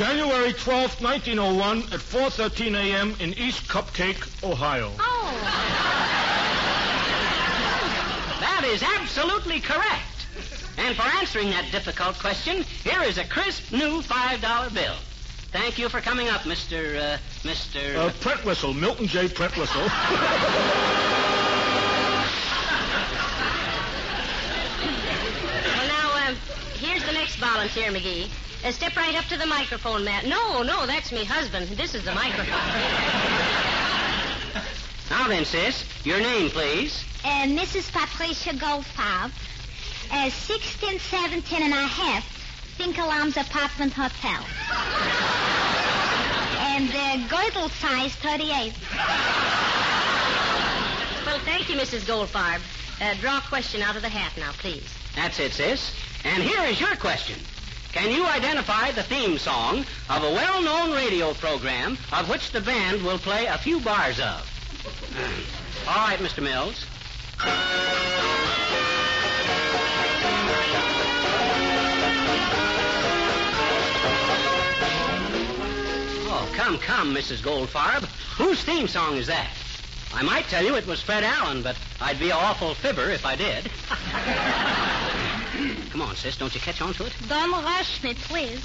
January 0.00 0.54
12th, 0.54 1.02
1901, 1.02 1.80
at 1.92 2.00
4.13 2.00 2.74
a.m. 2.74 3.14
in 3.20 3.34
East 3.34 3.68
Cupcake, 3.68 4.42
Ohio. 4.42 4.90
Oh. 4.98 5.30
That 8.40 8.64
is 8.64 8.82
absolutely 8.82 9.60
correct. 9.60 10.26
And 10.78 10.96
for 10.96 11.02
answering 11.02 11.50
that 11.50 11.70
difficult 11.70 12.18
question, 12.18 12.62
here 12.82 13.02
is 13.02 13.18
a 13.18 13.26
crisp 13.26 13.72
new 13.72 14.00
$5 14.00 14.72
bill. 14.72 14.94
Thank 15.52 15.78
you 15.78 15.90
for 15.90 16.00
coming 16.00 16.30
up, 16.30 16.44
Mr. 16.44 16.96
Uh, 16.96 17.18
Mr. 17.42 17.96
Uh, 17.96 18.08
Prentwhistle, 18.20 18.74
Milton 18.74 19.06
J. 19.06 19.28
Prentwhistle. 19.28 19.86
Well, 25.76 25.88
now, 25.88 26.28
um, 26.28 26.36
here's 26.78 27.04
the 27.04 27.12
next 27.12 27.29
volunteer, 27.40 27.90
McGee. 27.90 28.28
Uh, 28.64 28.70
step 28.70 28.94
right 28.96 29.16
up 29.16 29.24
to 29.26 29.36
the 29.38 29.46
microphone, 29.46 30.04
Matt. 30.04 30.26
No, 30.26 30.62
no, 30.62 30.86
that's 30.86 31.10
me 31.10 31.24
husband. 31.24 31.66
This 31.68 31.94
is 31.94 32.04
the 32.04 32.14
microphone. 32.14 32.54
Now 35.10 35.26
then, 35.26 35.44
sis, 35.44 35.84
your 36.04 36.20
name, 36.20 36.50
please. 36.50 37.04
Uh, 37.24 37.42
Mrs. 37.46 37.90
Patricia 37.90 38.50
Goldfarb, 38.50 39.32
uh, 40.12 40.30
16, 40.30 41.00
17 41.00 41.62
and 41.64 41.72
a 41.72 41.76
half, 41.76 42.22
Finkelarm's 42.78 43.36
Apartment 43.36 43.92
Hotel. 43.92 44.46
and 46.60 46.90
uh, 46.94 47.28
girdle 47.28 47.68
size 47.70 48.14
38. 48.14 48.72
Well, 51.26 51.40
thank 51.40 51.68
you, 51.68 51.74
Mrs. 51.76 52.02
Goldfarb. 52.06 52.60
Uh, 53.00 53.14
draw 53.14 53.38
a 53.38 53.42
question 53.42 53.80
out 53.82 53.96
of 53.96 54.02
the 54.02 54.08
hat 54.08 54.32
now, 54.38 54.52
please. 54.52 54.86
That's 55.16 55.38
it, 55.40 55.52
sis. 55.52 55.94
And 56.24 56.42
here 56.42 56.62
is 56.64 56.78
your 56.78 56.94
question. 56.96 57.38
Can 57.92 58.10
you 58.10 58.26
identify 58.26 58.90
the 58.92 59.02
theme 59.02 59.38
song 59.38 59.84
of 60.08 60.22
a 60.22 60.30
well-known 60.32 60.92
radio 60.92 61.32
program 61.34 61.98
of 62.12 62.28
which 62.28 62.52
the 62.52 62.60
band 62.60 63.02
will 63.02 63.18
play 63.18 63.46
a 63.46 63.58
few 63.58 63.80
bars 63.80 64.20
of? 64.20 64.46
All 65.88 66.06
right, 66.06 66.18
Mr. 66.18 66.42
Mills. 66.42 66.86
Oh, 76.32 76.52
come, 76.54 76.78
come, 76.78 77.14
Mrs. 77.14 77.42
Goldfarb. 77.42 78.04
Whose 78.36 78.62
theme 78.62 78.86
song 78.86 79.16
is 79.16 79.26
that? 79.26 79.50
I 80.12 80.22
might 80.22 80.44
tell 80.46 80.64
you 80.64 80.76
it 80.76 80.86
was 80.86 81.00
Fred 81.00 81.24
Allen, 81.24 81.62
but 81.62 81.76
I'd 82.00 82.18
be 82.18 82.30
an 82.30 82.36
awful 82.36 82.74
fibber 82.74 83.10
if 83.10 83.24
I 83.24 83.36
did. 83.36 83.70
Come 85.90 86.02
on, 86.02 86.16
sis, 86.16 86.36
don't 86.36 86.54
you 86.54 86.60
catch 86.60 86.80
on 86.80 86.92
to 86.94 87.06
it? 87.06 87.12
Don't 87.28 87.52
rush 87.64 88.02
me, 88.02 88.14
please. 88.14 88.60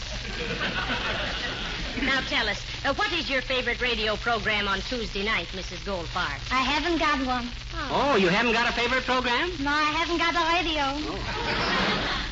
Now 2.02 2.20
tell 2.22 2.48
us, 2.50 2.62
uh, 2.84 2.94
what 2.96 3.12
is 3.14 3.30
your 3.30 3.42
favorite 3.42 3.82
radio 3.82 4.16
program 4.18 4.68
on 4.68 4.82
Tuesday 4.82 5.24
night, 5.24 5.48
Mrs. 5.54 5.78
Goldfarb? 5.86 6.40
I 6.52 6.62
haven't 6.62 6.98
got 6.98 7.26
one. 7.26 7.48
Oh, 7.90 8.16
you 8.16 8.28
haven't 8.28 8.54
got 8.54 8.70
a 8.70 8.74
favorite 8.74 9.04
program? 9.04 9.52
No, 9.60 9.72
I 9.72 9.92
haven't 9.92 10.18
got 10.18 10.36
a 10.36 10.54
radio. 10.54 10.84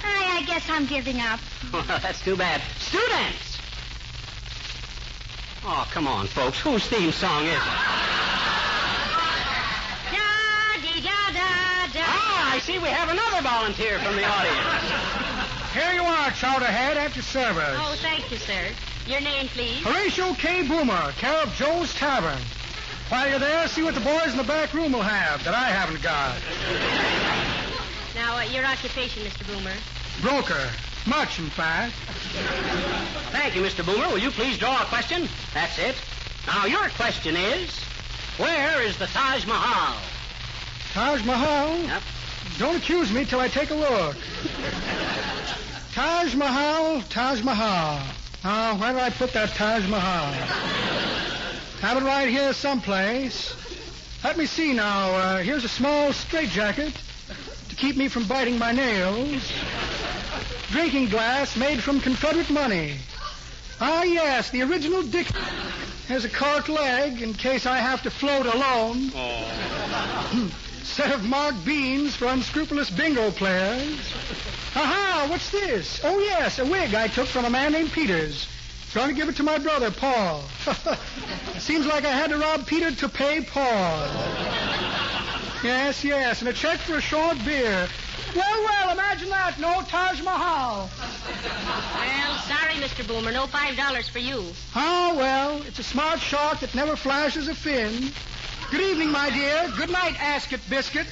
I, 0.04 0.40
I 0.40 0.44
guess 0.46 0.68
I'm 0.70 0.86
giving 0.86 1.22
up. 1.22 1.40
Well, 1.72 1.84
that's 1.88 2.22
too 2.22 2.36
bad. 2.36 2.62
Students! 2.80 3.58
Oh, 5.66 5.88
come 5.92 6.08
on, 6.08 6.28
folks. 6.28 6.60
Whose 6.60 6.86
theme 6.88 7.12
song 7.12 7.46
is 7.46 7.54
it? 7.54 7.60
I 12.54 12.60
see 12.60 12.78
we 12.78 12.88
have 12.90 13.10
another 13.10 13.42
volunteer 13.42 13.98
from 13.98 14.16
the 14.16 14.24
audience. 14.24 15.74
Here 15.74 15.92
you 15.92 16.04
are, 16.04 16.30
Chowderhead, 16.38 16.98
at 16.98 17.16
your 17.16 17.24
service. 17.24 17.80
Oh, 17.82 17.98
thank 18.00 18.30
you, 18.30 18.38
sir. 18.38 18.68
Your 19.08 19.22
name, 19.22 19.48
please? 19.48 19.82
Horatio 19.84 20.36
K. 20.36 20.62
Boomer, 20.62 21.14
care 21.14 21.42
of 21.42 21.52
Joe's 21.56 21.96
Tavern. 21.96 22.38
While 23.10 23.28
you're 23.28 23.40
there, 23.40 23.68
see 23.70 23.82
what 23.82 23.96
the 23.96 24.02
boys 24.02 24.34
in 24.34 24.38
the 24.38 24.44
back 24.44 24.72
room 24.76 24.92
will 24.92 25.02
have 25.02 25.44
that 25.46 25.56
I 25.56 25.64
haven't 25.64 26.04
got. 26.04 26.38
Now, 28.14 28.38
uh, 28.38 28.44
your 28.44 28.66
occupation, 28.66 29.24
Mr. 29.24 29.48
Boomer. 29.48 29.74
Broker. 30.22 30.70
Much, 31.08 31.40
in 31.40 31.50
fact. 31.50 31.96
Thank 33.32 33.56
you, 33.56 33.64
Mr. 33.64 33.84
Boomer. 33.84 34.10
Will 34.10 34.20
you 34.20 34.30
please 34.30 34.60
draw 34.60 34.80
a 34.80 34.86
question? 34.86 35.28
That's 35.56 35.80
it. 35.80 35.96
Now, 36.46 36.68
your 36.68 36.88
question 36.90 37.36
is, 37.36 37.72
where 38.38 38.80
is 38.84 38.96
the 39.00 39.08
Taj 39.08 39.44
Mahal? 39.48 40.00
Taj 40.94 41.26
Mahal? 41.26 41.80
Yep. 41.80 42.04
Don't 42.60 42.76
accuse 42.76 43.12
me 43.12 43.26
till 43.26 43.40
I 43.40 43.48
take 43.48 43.72
a 43.72 43.76
look. 43.76 44.16
Taj 45.94 46.36
Mahal, 46.36 47.02
Taj 47.10 47.42
Mahal. 47.44 48.00
Now, 48.44 48.76
where 48.78 48.94
did 48.94 49.02
I 49.02 49.10
put 49.10 49.34
that 49.34 49.50
Taj 49.50 49.88
Mahal? 49.88 50.32
Have 51.82 51.98
it 51.98 52.06
right 52.06 52.30
here 52.30 52.54
someplace. 52.54 53.56
Let 54.24 54.38
me 54.38 54.46
see 54.46 54.72
now. 54.74 55.16
Uh, 55.16 55.38
here's 55.40 55.64
a 55.64 55.70
small 55.70 56.14
straitjacket 56.14 56.94
to 57.70 57.76
keep 57.76 57.98
me 57.98 58.08
from 58.08 58.26
biting 58.26 58.60
my 58.60 58.72
nails. 58.72 59.52
Drinking 60.70 61.10
glass 61.10 61.58
made 61.58 61.82
from 61.82 62.00
Confederate 62.00 62.50
money. 62.52 62.98
Ah, 63.82 64.04
yes, 64.04 64.52
the 64.52 64.62
original 64.62 65.02
Dick. 65.02 65.28
Has 66.08 66.24
a 66.26 66.30
cork 66.30 66.70
leg 66.70 67.22
in 67.22 67.34
case 67.34 67.66
I 67.66 67.78
have 67.78 68.04
to 68.04 68.12
float 68.12 68.46
alone. 68.46 69.12
Set 70.84 71.12
of 71.12 71.24
marked 71.24 71.66
beans 71.66 72.16
for 72.16 72.28
unscrupulous 72.28 72.90
bingo 72.90 73.32
players. 73.32 74.14
Aha, 74.76 75.28
what's 75.30 75.50
this? 75.50 76.02
Oh, 76.04 76.20
yes, 76.20 76.60
a 76.60 76.66
wig 76.66 76.94
I 76.94 77.08
took 77.08 77.28
from 77.28 77.46
a 77.46 77.50
man 77.50 77.72
named 77.72 77.92
Peters. 77.92 78.48
Going 78.94 79.10
to 79.10 79.16
give 79.16 79.28
it 79.28 79.38
to 79.38 79.44
my 79.44 79.58
brother, 79.58 79.90
Paul. 79.90 80.44
Seems 81.58 81.88
like 81.88 82.06
I 82.06 82.12
had 82.12 82.30
to 82.30 82.38
rob 82.38 82.68
Peter 82.68 82.92
to 82.92 83.10
pay 83.10 83.42
Paul. 83.42 84.08
Yes, 85.64 86.04
yes, 86.04 86.42
and 86.42 86.50
a 86.50 86.54
check 86.54 86.80
for 86.80 86.98
a 86.98 87.02
short 87.02 87.38
beer. 87.44 87.88
Well, 88.36 88.64
well, 88.64 88.92
imagine 88.92 89.30
that. 89.30 89.60
No 89.60 89.82
Taj 89.84 90.22
Mahal. 90.22 90.90
Well, 91.96 92.38
sorry, 92.42 92.74
Mr. 92.76 93.08
Boomer. 93.08 93.32
No 93.32 93.48
five 93.48 93.76
dollars 93.78 94.10
for 94.10 94.20
you. 94.20 94.44
Oh, 94.76 95.16
well, 95.16 95.62
it's 95.64 95.80
a 95.80 95.84
smart 95.84 96.20
shark 96.20 96.60
that 96.60 96.76
never 96.76 96.96
flashes 96.96 97.48
a 97.48 97.56
fin. 97.56 98.12
Good 98.74 98.90
evening, 98.90 99.12
my 99.12 99.30
dear. 99.30 99.72
Good 99.78 99.92
night, 99.92 100.20
Ascot 100.20 100.60
Biscuit. 100.68 101.06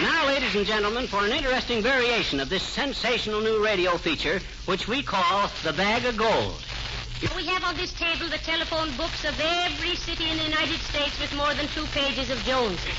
Now, 0.00 0.26
ladies 0.26 0.54
and 0.54 0.64
gentlemen, 0.64 1.08
for 1.08 1.26
an 1.26 1.32
interesting 1.32 1.82
variation 1.82 2.40
of 2.40 2.48
this 2.48 2.62
sensational 2.62 3.42
new 3.42 3.62
radio 3.62 3.98
feature, 3.98 4.40
which 4.64 4.88
we 4.88 5.02
call 5.02 5.50
the 5.62 5.74
Bag 5.74 6.06
of 6.06 6.16
Gold. 6.16 6.64
We 7.22 7.46
have 7.46 7.62
on 7.62 7.76
this 7.76 7.92
table 7.92 8.28
the 8.28 8.38
telephone 8.38 8.90
books 8.96 9.24
of 9.24 9.38
every 9.38 9.94
city 9.94 10.28
in 10.28 10.38
the 10.38 10.42
United 10.42 10.80
States 10.80 11.20
with 11.20 11.32
more 11.36 11.54
than 11.54 11.68
two 11.68 11.86
pages 11.94 12.30
of 12.30 12.38
Joneses. 12.42 12.98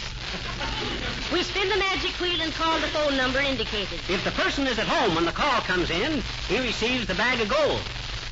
We 1.33 1.43
spin 1.43 1.67
the 1.67 1.75
magic 1.75 2.11
wheel 2.21 2.39
and 2.39 2.53
call 2.53 2.79
the 2.79 2.87
phone 2.87 3.17
number 3.17 3.39
indicated. 3.39 3.99
If 4.07 4.23
the 4.23 4.31
person 4.31 4.65
is 4.65 4.79
at 4.79 4.87
home 4.87 5.15
when 5.15 5.25
the 5.25 5.33
call 5.33 5.59
comes 5.61 5.91
in, 5.91 6.23
he 6.47 6.57
receives 6.59 7.05
the 7.05 7.15
bag 7.15 7.41
of 7.41 7.49
gold. 7.49 7.81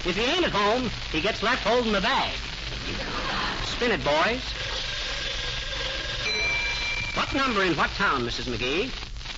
If 0.05 0.15
he 0.15 0.23
ain't 0.23 0.45
at 0.45 0.51
home, 0.51 0.89
he 1.11 1.19
gets 1.19 1.43
left 1.43 1.67
holding 1.67 1.91
the 1.91 1.99
bag. 1.99 2.39
Spin 3.65 3.91
it, 3.91 4.01
boys. 4.01 4.41
What 7.15 7.35
number 7.35 7.63
in 7.63 7.75
what 7.75 7.89
town, 7.91 8.23
Mrs. 8.23 8.47
McGee? 8.47 8.89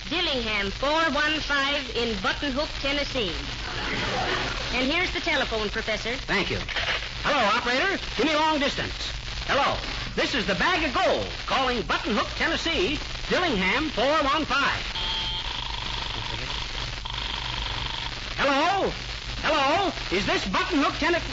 Dillingham, 0.08 0.70
415 0.70 1.96
in 2.00 2.16
Button 2.22 2.52
Hook, 2.52 2.68
Tennessee. 2.80 3.32
And 4.74 4.90
here's 4.90 5.12
the 5.12 5.20
telephone, 5.20 5.70
Professor. 5.70 6.14
Thank 6.26 6.50
you. 6.50 6.58
Hello, 7.22 7.38
operator. 7.56 7.98
Give 8.16 8.26
me 8.26 8.34
long 8.34 8.58
distance. 8.58 8.92
Hello. 9.46 9.76
This 10.16 10.34
is 10.34 10.46
the 10.46 10.54
bag 10.54 10.84
of 10.84 10.94
gold 10.94 11.26
calling 11.46 11.82
Button 11.82 12.14
Hook, 12.14 12.28
Tennessee, 12.36 12.98
Dillingham 13.28 13.90
415. 13.90 15.04
Hello? 18.36 18.90
Hello? 19.42 19.92
Is 20.10 20.26
this 20.26 20.46
Button 20.48 20.78
Hook, 20.78 20.94
Tennessee? 20.98 21.32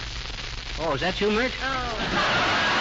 Oh, 0.79 0.93
is 0.93 1.01
that 1.01 1.19
you, 1.21 1.31
Mert? 1.31 1.51
Oh. 1.61 2.80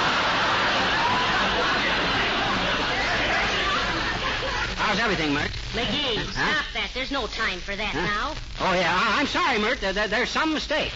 How's 4.81 4.99
everything, 4.99 5.35
Mert? 5.35 5.51
McGee, 5.75 6.17
Huh? 6.17 6.33
stop 6.33 6.65
that. 6.73 6.91
There's 6.95 7.11
no 7.11 7.27
time 7.27 7.61
for 7.61 7.77
that 7.77 7.93
Huh? 7.95 8.01
now. 8.01 8.35
Oh, 8.61 8.73
yeah. 8.73 8.97
I- 8.99 9.21
I'm 9.21 9.27
sorry, 9.27 9.59
Mert. 9.59 9.81
There, 9.81 9.93
there- 9.93 10.09
there's 10.09 10.31
some 10.31 10.55
mistake. 10.55 10.93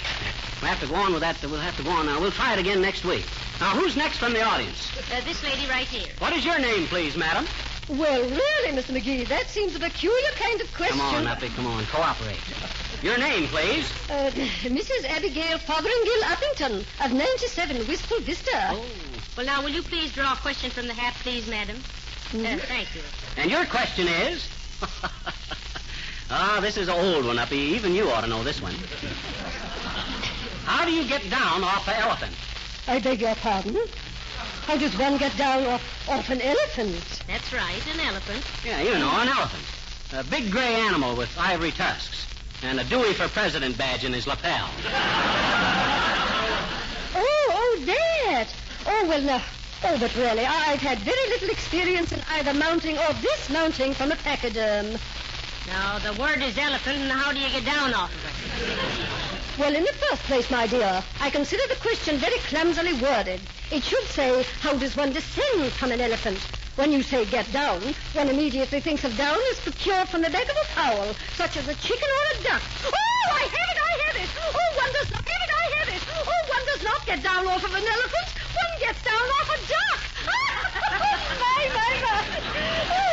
We'll 0.60 0.70
have 0.70 0.80
to 0.80 0.86
go 0.86 0.94
on 0.94 1.12
with 1.12 1.20
that. 1.20 1.36
We'll 1.42 1.60
have 1.60 1.76
to 1.76 1.82
go 1.82 1.90
on 1.90 2.06
now. 2.06 2.18
We'll 2.18 2.32
try 2.32 2.54
it 2.54 2.58
again 2.58 2.80
next 2.80 3.04
week. 3.04 3.26
Now, 3.60 3.70
who's 3.70 3.94
next 3.94 4.16
from 4.18 4.32
the 4.32 4.42
audience? 4.42 4.88
Uh, 5.12 5.20
this 5.26 5.42
lady 5.44 5.66
right 5.68 5.86
here. 5.86 6.08
What 6.18 6.32
is 6.32 6.44
your 6.46 6.58
name, 6.58 6.86
please, 6.86 7.14
madam? 7.16 7.46
Well, 7.88 8.22
really, 8.22 8.72
Mr. 8.72 8.96
McGee, 8.98 9.28
that 9.28 9.50
seems 9.50 9.76
a 9.76 9.78
peculiar 9.78 10.30
kind 10.36 10.60
of 10.62 10.72
question. 10.72 10.98
Come 10.98 11.14
on, 11.16 11.26
Uppy, 11.26 11.50
come 11.50 11.66
on. 11.66 11.84
Cooperate. 11.86 12.40
Your 13.02 13.18
name, 13.18 13.46
please. 13.48 13.86
Uh, 14.08 14.30
Mrs. 14.64 15.04
Abigail 15.10 15.58
Fotheringill 15.58 16.22
Uppington 16.22 16.84
of 17.04 17.12
97 17.12 17.86
Wistful 17.86 18.20
Vista. 18.20 18.70
Oh. 18.70 18.84
Well, 19.36 19.44
now, 19.44 19.62
will 19.62 19.70
you 19.70 19.82
please 19.82 20.12
draw 20.12 20.32
a 20.32 20.36
question 20.36 20.70
from 20.70 20.86
the 20.86 20.94
hat, 20.94 21.14
please, 21.22 21.46
madam? 21.46 21.82
Uh, 22.34 22.58
thank 22.66 22.94
you. 22.94 23.02
And 23.36 23.48
your 23.48 23.64
question 23.66 24.08
is? 24.08 24.48
ah, 26.30 26.58
this 26.60 26.76
is 26.76 26.88
an 26.88 26.94
old 26.94 27.26
one, 27.26 27.38
Uppy. 27.38 27.56
Even 27.56 27.94
you 27.94 28.10
ought 28.10 28.22
to 28.22 28.26
know 28.26 28.42
this 28.42 28.60
one. 28.60 28.74
How 30.64 30.84
do 30.84 30.90
you 30.90 31.06
get 31.06 31.22
down 31.30 31.62
off 31.62 31.86
an 31.86 31.94
elephant? 31.94 32.32
I 32.88 32.98
beg 32.98 33.20
your 33.20 33.36
pardon? 33.36 33.76
How 34.66 34.76
does 34.76 34.98
one 34.98 35.16
get 35.16 35.36
down 35.36 35.64
off, 35.66 36.08
off 36.08 36.28
an 36.30 36.40
elephant? 36.40 37.22
That's 37.28 37.52
right, 37.52 37.86
an 37.92 38.00
elephant. 38.00 38.44
Yeah, 38.64 38.82
you 38.82 38.98
know, 38.98 39.10
an 39.10 39.28
elephant. 39.28 39.62
A 40.12 40.24
big 40.24 40.50
gray 40.50 40.74
animal 40.74 41.14
with 41.16 41.30
ivory 41.38 41.70
tusks. 41.70 42.26
And 42.62 42.80
a 42.80 42.84
Dewey 42.84 43.12
for 43.12 43.28
President 43.28 43.78
badge 43.78 44.04
in 44.04 44.12
his 44.12 44.26
lapel. 44.26 44.68
Oh, 47.16 47.48
oh, 47.52 47.82
that. 47.86 48.48
Oh, 48.86 49.06
well, 49.06 49.22
no. 49.22 49.40
Oh, 49.86 49.98
but 50.00 50.16
really, 50.16 50.46
I've 50.46 50.80
had 50.80 50.98
very 51.00 51.28
little 51.28 51.50
experience 51.50 52.10
in 52.10 52.22
either 52.30 52.54
mounting 52.54 52.96
or 52.96 53.12
dismounting 53.20 53.92
from 53.92 54.12
a 54.12 54.16
pachyderm. 54.16 54.96
Now, 55.68 55.98
the 55.98 56.14
word 56.14 56.40
is 56.42 56.56
elephant, 56.56 56.96
and 57.04 57.12
how 57.12 57.32
do 57.32 57.38
you 57.38 57.50
get 57.50 57.66
down 57.66 57.92
off 57.92 58.10
of 58.10 58.24
it? 58.24 59.60
Well, 59.60 59.76
in 59.76 59.84
the 59.84 59.92
first 59.92 60.22
place, 60.22 60.50
my 60.50 60.66
dear, 60.66 61.04
I 61.20 61.28
consider 61.28 61.62
the 61.68 61.76
question 61.76 62.16
very 62.16 62.38
clumsily 62.48 62.94
worded. 62.94 63.40
It 63.70 63.84
should 63.84 64.04
say, 64.04 64.46
how 64.60 64.72
does 64.72 64.96
one 64.96 65.12
descend 65.12 65.70
from 65.72 65.92
an 65.92 66.00
elephant? 66.00 66.38
When 66.76 66.90
you 66.90 67.02
say 67.02 67.26
get 67.26 67.52
down, 67.52 67.94
one 68.14 68.30
immediately 68.30 68.80
thinks 68.80 69.04
of 69.04 69.14
down 69.18 69.38
as 69.52 69.60
procured 69.60 70.08
from 70.08 70.22
the 70.22 70.30
leg 70.30 70.48
of 70.48 70.56
a 70.56 70.64
fowl, 70.72 71.14
such 71.36 71.58
as 71.58 71.68
a 71.68 71.74
chicken 71.74 72.08
or 72.08 72.40
a 72.40 72.42
duck. 72.42 72.62
Oh, 72.86 73.30
I 73.30 73.42
have 73.52 73.52
it, 73.52 73.78
I 73.78 73.92
have 74.06 74.16
it! 74.16 74.30
Oh, 74.40 74.76
one 74.80 74.92
does 74.94 75.10
not 75.12 75.28
have 75.28 75.42
it, 75.44 75.52
I 75.52 75.66
have 75.78 75.88
it! 75.94 76.02
Oh, 76.16 76.42
one 76.48 76.64
does 76.72 76.82
not 76.82 77.06
get 77.06 77.22
down 77.22 77.46
off 77.46 77.64
of 77.64 77.74
an 77.74 77.84
elephant. 77.84 78.43
One 78.54 78.80
gets 78.80 79.02
down 79.04 79.14
off 79.14 79.48
a 79.50 79.58
duck. 79.68 80.00
my, 81.40 81.58
my, 81.74 83.04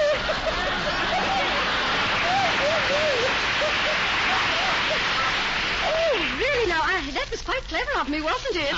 Oh, 5.83 6.37
really 6.39 6.67
now, 6.69 6.81
I, 6.83 7.09
that 7.13 7.29
was 7.31 7.41
quite 7.41 7.61
clever 7.63 7.91
of 7.99 8.09
me, 8.09 8.21
wasn't 8.21 8.55
it? 8.57 8.73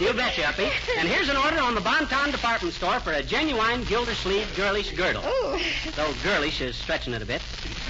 You 0.00 0.12
betcha, 0.12 0.46
Uppy. 0.46 0.70
And 0.96 1.08
here's 1.08 1.28
an 1.28 1.36
order 1.36 1.58
on 1.58 1.74
the 1.74 1.80
Bonton 1.80 2.30
department 2.30 2.72
store 2.72 3.00
for 3.00 3.12
a 3.12 3.22
genuine 3.22 3.82
Gildersleeve 3.84 4.54
girlish 4.56 4.92
girdle. 4.92 5.22
oh. 5.24 5.60
Though 5.96 6.12
girlish 6.22 6.60
is 6.60 6.76
stretching 6.76 7.14
it 7.14 7.22
a 7.22 7.26
bit. 7.26 7.42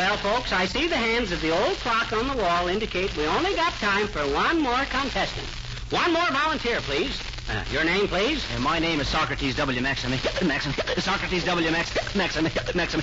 Well, 0.00 0.16
folks, 0.16 0.50
I 0.50 0.64
see 0.64 0.88
the 0.88 0.96
hands 0.96 1.30
of 1.30 1.42
the 1.42 1.50
old 1.50 1.76
clock 1.76 2.10
on 2.14 2.26
the 2.26 2.42
wall 2.42 2.68
indicate 2.68 3.14
we 3.18 3.26
only 3.26 3.54
got 3.54 3.74
time 3.74 4.08
for 4.08 4.20
one 4.32 4.58
more 4.58 4.82
contestant. 4.86 5.46
One 5.90 6.14
more 6.14 6.26
volunteer, 6.30 6.80
please. 6.80 7.20
Uh, 7.50 7.62
your 7.70 7.84
name, 7.84 8.08
please? 8.08 8.42
my 8.60 8.78
name 8.78 8.98
is 9.00 9.08
Socrates 9.08 9.56
W. 9.56 9.78
Maxim. 9.82 10.12
Maxim. 10.46 10.72
Socrates 10.96 11.44
W. 11.44 11.70
Max. 11.70 12.16
Maxim. 12.16 12.44
Maxim. 12.74 13.02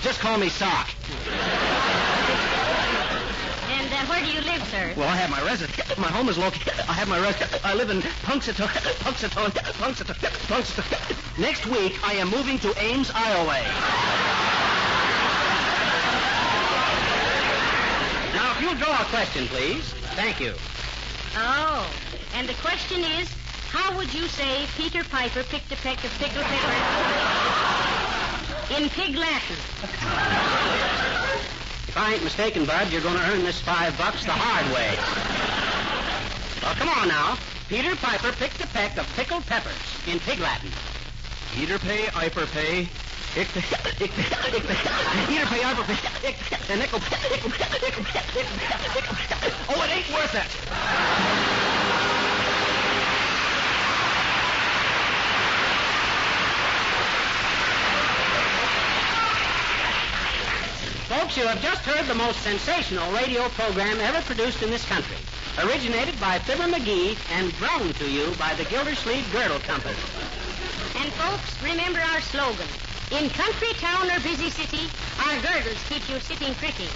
Just 0.00 0.20
call 0.20 0.38
me 0.38 0.48
Sock. 0.48 0.88
And 3.68 3.92
uh, 3.92 4.06
where 4.06 4.24
do 4.24 4.30
you 4.32 4.40
live, 4.40 4.66
sir? 4.68 4.94
Well, 4.96 5.06
I 5.06 5.16
have 5.16 5.28
my 5.28 5.42
residence. 5.44 5.98
My 5.98 6.08
home 6.08 6.30
is 6.30 6.38
located. 6.38 6.72
I 6.88 6.94
have 6.94 7.08
my 7.08 7.20
residence. 7.20 7.62
I 7.62 7.74
live 7.74 7.90
in 7.90 8.00
Punxsutawney. 8.00 8.94
Punxsutawney. 9.04 9.50
Punxsutawney. 9.76 10.30
Punxsutawney. 10.48 11.38
Next 11.38 11.66
week, 11.66 12.02
I 12.02 12.14
am 12.14 12.30
moving 12.30 12.58
to 12.60 12.72
Ames, 12.82 13.12
Iowa. 13.14 14.78
Now, 18.38 18.47
if 18.47 18.47
you'll 18.60 18.74
draw 18.74 19.00
a 19.00 19.04
question, 19.04 19.46
please. 19.46 19.92
Thank 20.14 20.40
you. 20.40 20.54
Oh, 21.36 21.88
and 22.34 22.48
the 22.48 22.54
question 22.54 23.04
is, 23.20 23.30
how 23.70 23.96
would 23.96 24.12
you 24.12 24.26
say 24.28 24.66
Peter 24.76 25.04
Piper 25.04 25.42
picked 25.44 25.70
a 25.72 25.76
peck 25.76 26.02
of 26.04 26.10
pickled 26.18 26.44
peppers 26.44 26.76
in 28.78 28.88
pig 28.90 29.14
Latin? 29.14 29.56
If 31.86 31.96
I 31.96 32.14
ain't 32.14 32.24
mistaken, 32.24 32.64
Bud, 32.64 32.90
you're 32.90 33.02
going 33.02 33.16
to 33.16 33.30
earn 33.30 33.42
this 33.44 33.60
five 33.60 33.96
bucks 33.98 34.24
the 34.24 34.32
hard 34.32 34.66
way. 34.74 34.96
Well, 36.62 36.74
come 36.74 36.88
on 36.88 37.08
now. 37.08 37.38
Peter 37.68 37.94
Piper 37.96 38.32
picked 38.32 38.62
a 38.62 38.66
peck 38.68 38.96
of 38.98 39.06
pickled 39.14 39.44
peppers 39.46 39.72
in 40.06 40.18
pig 40.20 40.38
Latin. 40.40 40.70
Peter 41.54 41.78
pay, 41.78 42.06
Iper 42.06 42.50
pay. 42.52 42.88
Ik, 43.34 43.48
ik, 43.54 43.64
ik, 43.98 44.10
ik, 44.16 45.44
pay, 45.48 45.58
Iper 45.70 45.84
pay. 45.84 45.98
Ik, 46.20 46.36
and 46.70 46.78
nickel, 46.78 46.98
nickel, 47.30 47.48
nickel, 47.48 48.02
nickel, 48.02 48.02
nickel. 48.34 49.50
Oh, 49.68 49.84
it 49.84 49.90
ain't 49.90 50.08
worth 50.10 50.34
it. 50.34 50.46
Folks, 61.08 61.36
you 61.36 61.46
have 61.46 61.60
just 61.60 61.82
heard 61.82 62.06
the 62.06 62.14
most 62.14 62.42
sensational 62.42 63.12
radio 63.12 63.48
program 63.50 64.00
ever 64.00 64.22
produced 64.22 64.62
in 64.62 64.70
this 64.70 64.84
country. 64.86 65.16
Originated 65.58 66.18
by 66.20 66.38
Fibber 66.38 66.68
McGee 66.68 67.16
and 67.36 67.56
brought 67.58 67.94
to 67.96 68.10
you 68.10 68.34
by 68.36 68.54
the 68.54 68.64
Gildersleeve 68.64 69.30
Girdle 69.32 69.58
Company. 69.60 69.96
And 70.96 71.12
folks, 71.12 71.62
remember 71.62 72.00
our 72.00 72.20
slogan. 72.20 72.66
In 73.10 73.30
country, 73.30 73.68
town, 73.80 74.10
or 74.10 74.20
busy 74.20 74.50
city, 74.50 74.84
our 75.24 75.40
girdles 75.40 75.82
keep 75.88 76.06
you 76.10 76.20
sitting 76.20 76.54
pretty. 76.56 76.86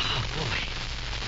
Oh, 0.00 0.24
boy. 0.36 0.60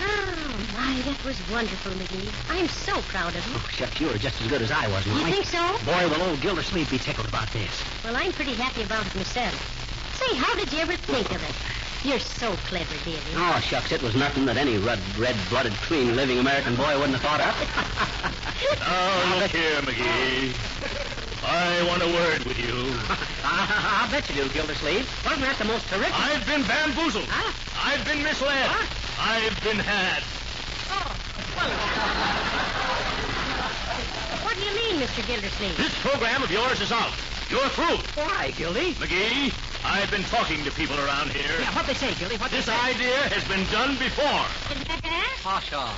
Oh, 0.01 0.67
my, 0.75 1.03
that 1.03 1.23
was 1.25 1.37
wonderful, 1.51 1.93
McGee. 1.93 2.33
I'm 2.51 2.67
so 2.69 3.01
proud 3.13 3.37
of 3.37 3.47
you. 3.47 3.53
Oh, 3.57 3.69
shucks, 3.73 4.01
you 4.01 4.07
were 4.09 4.17
just 4.17 4.41
as 4.41 4.49
good 4.49 4.63
as 4.63 4.71
I 4.71 4.89
was, 4.89 5.07
You 5.07 5.13
Molly. 5.13 5.33
think 5.33 5.45
so? 5.45 5.61
Boy, 5.85 6.09
will 6.09 6.23
old 6.31 6.41
Gildersleeve 6.41 6.91
be 6.91 6.99
tickled 6.99 7.29
about 7.29 7.53
this. 7.53 7.83
Well, 8.03 8.17
I'm 8.17 8.33
pretty 8.33 8.55
happy 8.55 8.83
about 8.83 9.07
it 9.07 9.15
myself. 9.15 9.55
Say, 10.17 10.35
how 10.37 10.55
did 10.57 10.73
you 10.73 10.79
ever 10.81 10.97
think 10.97 11.31
of 11.31 11.43
it? 11.43 11.55
You're 12.05 12.19
so 12.19 12.57
clever, 12.67 12.95
dearie. 13.05 13.21
Oh, 13.37 13.61
shucks, 13.61 13.93
it 13.93 14.03
was 14.03 14.17
nothing 14.17 14.45
that 14.47 14.57
any 14.57 14.77
red, 14.79 14.99
red-blooded, 15.17 15.73
clean-living 15.87 16.39
American 16.39 16.75
boy 16.75 16.99
wouldn't 16.99 17.17
have 17.17 17.23
thought 17.23 17.41
of. 17.41 17.55
Now, 18.81 18.87
oh, 18.91 19.22
look 19.43 19.51
here, 19.51 19.81
McGee. 19.83 20.55
I 21.43 21.83
want 21.89 22.01
a 22.01 22.07
word 22.07 22.45
with 22.45 22.55
you. 22.63 22.71
I'll 23.45 24.09
bet 24.09 24.29
you 24.31 24.37
do, 24.45 24.49
Gildersleeve. 24.51 25.03
Wasn't 25.27 25.43
that 25.43 25.59
the 25.59 25.65
most 25.65 25.83
terrific... 25.89 26.15
I've 26.15 26.47
been 26.47 26.63
bamboozled. 26.63 27.27
Huh? 27.27 27.51
I've 27.75 28.07
been 28.07 28.23
misled. 28.23 28.71
I've 29.19 29.59
been 29.67 29.83
had. 29.83 30.23
Oh, 30.95 31.11
uh, 31.59 31.67
what 34.47 34.55
do 34.55 34.63
you 34.63 34.75
mean, 34.79 35.03
Mr. 35.03 35.27
Gildersleeve? 35.27 35.77
This 35.77 35.99
program 36.07 36.45
of 36.47 36.51
yours 36.53 36.81
is 36.81 36.93
out. 36.93 37.11
You're 37.51 37.67
through. 37.75 37.99
Why, 38.15 38.53
Gildy? 38.55 38.95
McGee, 39.03 39.51
I've 39.83 40.11
been 40.13 40.23
talking 40.31 40.63
to 40.63 40.71
people 40.71 40.95
around 41.03 41.33
here. 41.35 41.59
Yeah, 41.59 41.75
what 41.75 41.89
they 41.89 41.95
say, 41.95 42.15
Gildy? 42.15 42.39
What 42.39 42.53
This 42.53 42.67
they 42.67 42.79
say? 42.79 42.95
idea 42.95 43.19
has 43.35 43.43
been 43.51 43.67
done 43.75 43.99
before. 43.99 44.47
Pasha. 45.43 45.91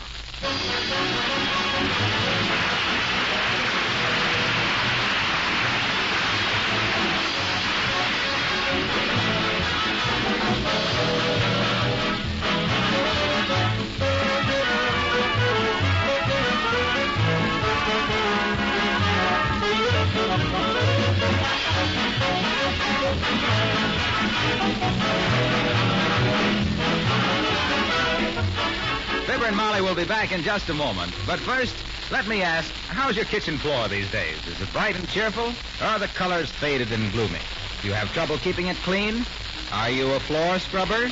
Fibber 29.26 29.46
and 29.46 29.56
Molly 29.56 29.80
will 29.80 29.94
be 29.94 30.04
back 30.04 30.32
in 30.32 30.42
just 30.42 30.68
a 30.68 30.74
moment. 30.74 31.12
But 31.26 31.38
first, 31.40 31.74
let 32.10 32.26
me 32.26 32.42
ask, 32.42 32.70
how's 32.88 33.16
your 33.16 33.24
kitchen 33.24 33.58
floor 33.58 33.88
these 33.88 34.10
days? 34.10 34.36
Is 34.46 34.60
it 34.60 34.72
bright 34.72 34.96
and 34.96 35.08
cheerful, 35.08 35.52
or 35.80 35.86
are 35.86 35.98
the 35.98 36.08
colors 36.08 36.50
faded 36.50 36.92
and 36.92 37.10
gloomy? 37.12 37.40
Do 37.82 37.88
you 37.88 37.94
have 37.94 38.12
trouble 38.12 38.38
keeping 38.38 38.66
it 38.68 38.76
clean? 38.78 39.26
Are 39.74 39.90
you 39.90 40.12
a 40.12 40.20
floor 40.20 40.60
scrubber? 40.60 41.10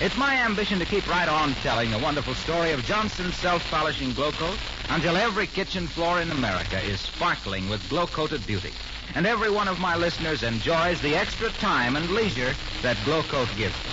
It's 0.00 0.16
my 0.16 0.36
ambition 0.36 0.78
to 0.78 0.86
keep 0.86 1.06
right 1.10 1.28
on 1.28 1.52
telling 1.56 1.90
the 1.90 1.98
wonderful 1.98 2.32
story 2.34 2.70
of 2.70 2.84
Johnson's 2.84 3.34
self-polishing 3.34 4.12
glow 4.12 4.30
coat 4.30 4.56
until 4.88 5.16
every 5.16 5.48
kitchen 5.48 5.88
floor 5.88 6.20
in 6.20 6.30
America 6.30 6.80
is 6.80 7.00
sparkling 7.00 7.68
with 7.68 7.86
glow-coated 7.90 8.46
beauty. 8.46 8.70
And 9.16 9.26
every 9.26 9.50
one 9.50 9.66
of 9.66 9.80
my 9.80 9.96
listeners 9.96 10.44
enjoys 10.44 11.00
the 11.02 11.16
extra 11.16 11.50
time 11.50 11.96
and 11.96 12.08
leisure 12.10 12.54
that 12.82 12.96
glow 13.04 13.22
coat 13.24 13.48
gives 13.58 13.74
them. 13.74 13.92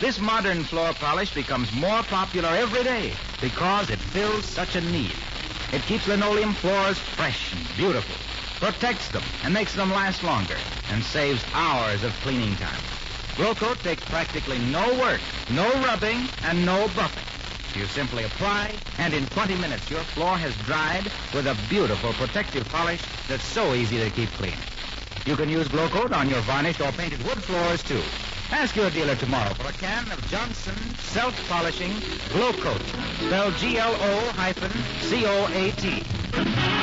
This 0.00 0.18
modern 0.18 0.64
floor 0.64 0.92
polish 0.94 1.32
becomes 1.32 1.72
more 1.72 2.02
popular 2.02 2.48
every 2.48 2.82
day 2.82 3.12
because 3.40 3.90
it 3.90 4.00
fills 4.00 4.44
such 4.44 4.74
a 4.74 4.80
need. 4.80 5.14
It 5.72 5.82
keeps 5.82 6.08
linoleum 6.08 6.52
floors 6.54 6.98
fresh 6.98 7.54
and 7.54 7.76
beautiful, 7.76 8.16
protects 8.58 9.08
them 9.10 9.22
and 9.44 9.54
makes 9.54 9.72
them 9.72 9.90
last 9.92 10.24
longer, 10.24 10.56
and 10.90 11.02
saves 11.04 11.44
hours 11.54 12.02
of 12.02 12.12
cleaning 12.24 12.56
time. 12.56 12.80
Glow 13.36 13.54
Coat 13.54 13.78
takes 13.80 14.04
practically 14.04 14.58
no 14.70 14.98
work, 15.00 15.20
no 15.50 15.68
rubbing, 15.82 16.28
and 16.44 16.64
no 16.64 16.86
buffing. 16.88 17.24
You 17.76 17.86
simply 17.86 18.22
apply, 18.22 18.72
and 18.98 19.12
in 19.12 19.26
20 19.26 19.56
minutes 19.56 19.90
your 19.90 20.04
floor 20.14 20.36
has 20.36 20.54
dried 20.66 21.10
with 21.34 21.48
a 21.48 21.56
beautiful 21.68 22.12
protective 22.12 22.68
polish 22.68 23.02
that's 23.28 23.44
so 23.44 23.74
easy 23.74 23.98
to 23.98 24.10
keep 24.10 24.30
clean. 24.30 24.54
You 25.26 25.34
can 25.34 25.48
use 25.48 25.66
Glow 25.66 25.88
Coat 25.88 26.12
on 26.12 26.28
your 26.28 26.40
varnished 26.42 26.80
or 26.80 26.92
painted 26.92 27.24
wood 27.24 27.42
floors, 27.42 27.82
too. 27.82 28.02
Ask 28.52 28.76
your 28.76 28.90
dealer 28.90 29.16
tomorrow 29.16 29.52
for 29.54 29.68
a 29.68 29.72
can 29.72 30.12
of 30.12 30.24
Johnson 30.28 30.76
Self-Polishing 30.98 31.92
Glow 32.32 32.52
Coat, 32.52 32.82
G-L-O 33.58 34.32
hyphen 34.36 34.70
C-O-A-T. 35.00 36.73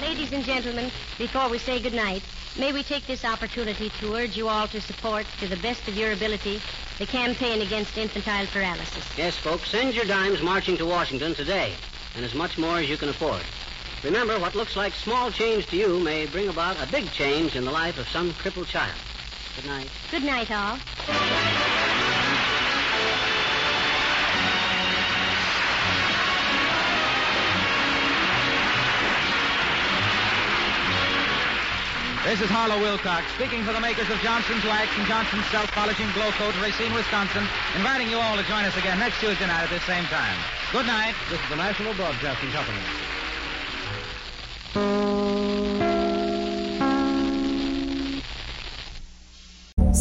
Ladies 0.00 0.32
and 0.32 0.44
gentlemen, 0.44 0.90
before 1.18 1.48
we 1.48 1.58
say 1.58 1.80
goodnight, 1.80 2.22
May 2.58 2.70
we 2.72 2.82
take 2.82 3.06
this 3.06 3.24
opportunity 3.24 3.88
to 4.00 4.14
urge 4.14 4.36
you 4.36 4.46
all 4.46 4.68
to 4.68 4.80
support, 4.80 5.24
to 5.40 5.48
the 5.48 5.56
best 5.56 5.88
of 5.88 5.96
your 5.96 6.12
ability, 6.12 6.60
the 6.98 7.06
campaign 7.06 7.62
against 7.62 7.96
infantile 7.96 8.46
paralysis. 8.46 9.04
Yes, 9.16 9.38
folks, 9.38 9.70
send 9.70 9.94
your 9.94 10.04
dimes 10.04 10.42
marching 10.42 10.76
to 10.76 10.84
Washington 10.84 11.34
today, 11.34 11.72
and 12.14 12.24
as 12.24 12.34
much 12.34 12.58
more 12.58 12.78
as 12.78 12.88
you 12.88 12.96
can 12.96 13.08
afford. 13.08 13.42
Remember, 14.04 14.38
what 14.38 14.54
looks 14.54 14.76
like 14.76 14.94
small 14.94 15.30
change 15.30 15.66
to 15.66 15.76
you 15.76 16.00
may 16.00 16.26
bring 16.26 16.48
about 16.48 16.76
a 16.82 16.90
big 16.90 17.10
change 17.12 17.54
in 17.54 17.64
the 17.64 17.70
life 17.70 17.98
of 17.98 18.08
some 18.08 18.32
crippled 18.34 18.66
child. 18.66 18.98
Good 19.56 19.66
night. 19.66 19.88
Good 20.10 20.24
night, 20.24 20.50
all. 20.50 20.78
This 32.32 32.40
is 32.40 32.48
Harlow 32.48 32.80
Wilcox 32.80 33.30
speaking 33.34 33.62
for 33.62 33.74
the 33.74 33.80
makers 33.80 34.08
of 34.08 34.16
Johnson's 34.20 34.64
Wax 34.64 34.88
and 34.96 35.06
Johnson's 35.06 35.44
Self-Polishing 35.48 36.10
Glo-Coat, 36.14 36.58
Racine, 36.62 36.94
Wisconsin, 36.94 37.44
inviting 37.76 38.08
you 38.08 38.16
all 38.16 38.38
to 38.38 38.42
join 38.44 38.64
us 38.64 38.74
again 38.74 38.98
next 38.98 39.20
Tuesday 39.20 39.46
night 39.46 39.64
at 39.64 39.68
this 39.68 39.82
same 39.82 40.04
time. 40.04 40.38
Good 40.72 40.86
night. 40.86 41.14
This 41.28 41.38
is 41.38 41.48
the 41.50 41.56
National 41.56 41.92
Broadcasting 41.92 42.48
Company. 42.56 42.80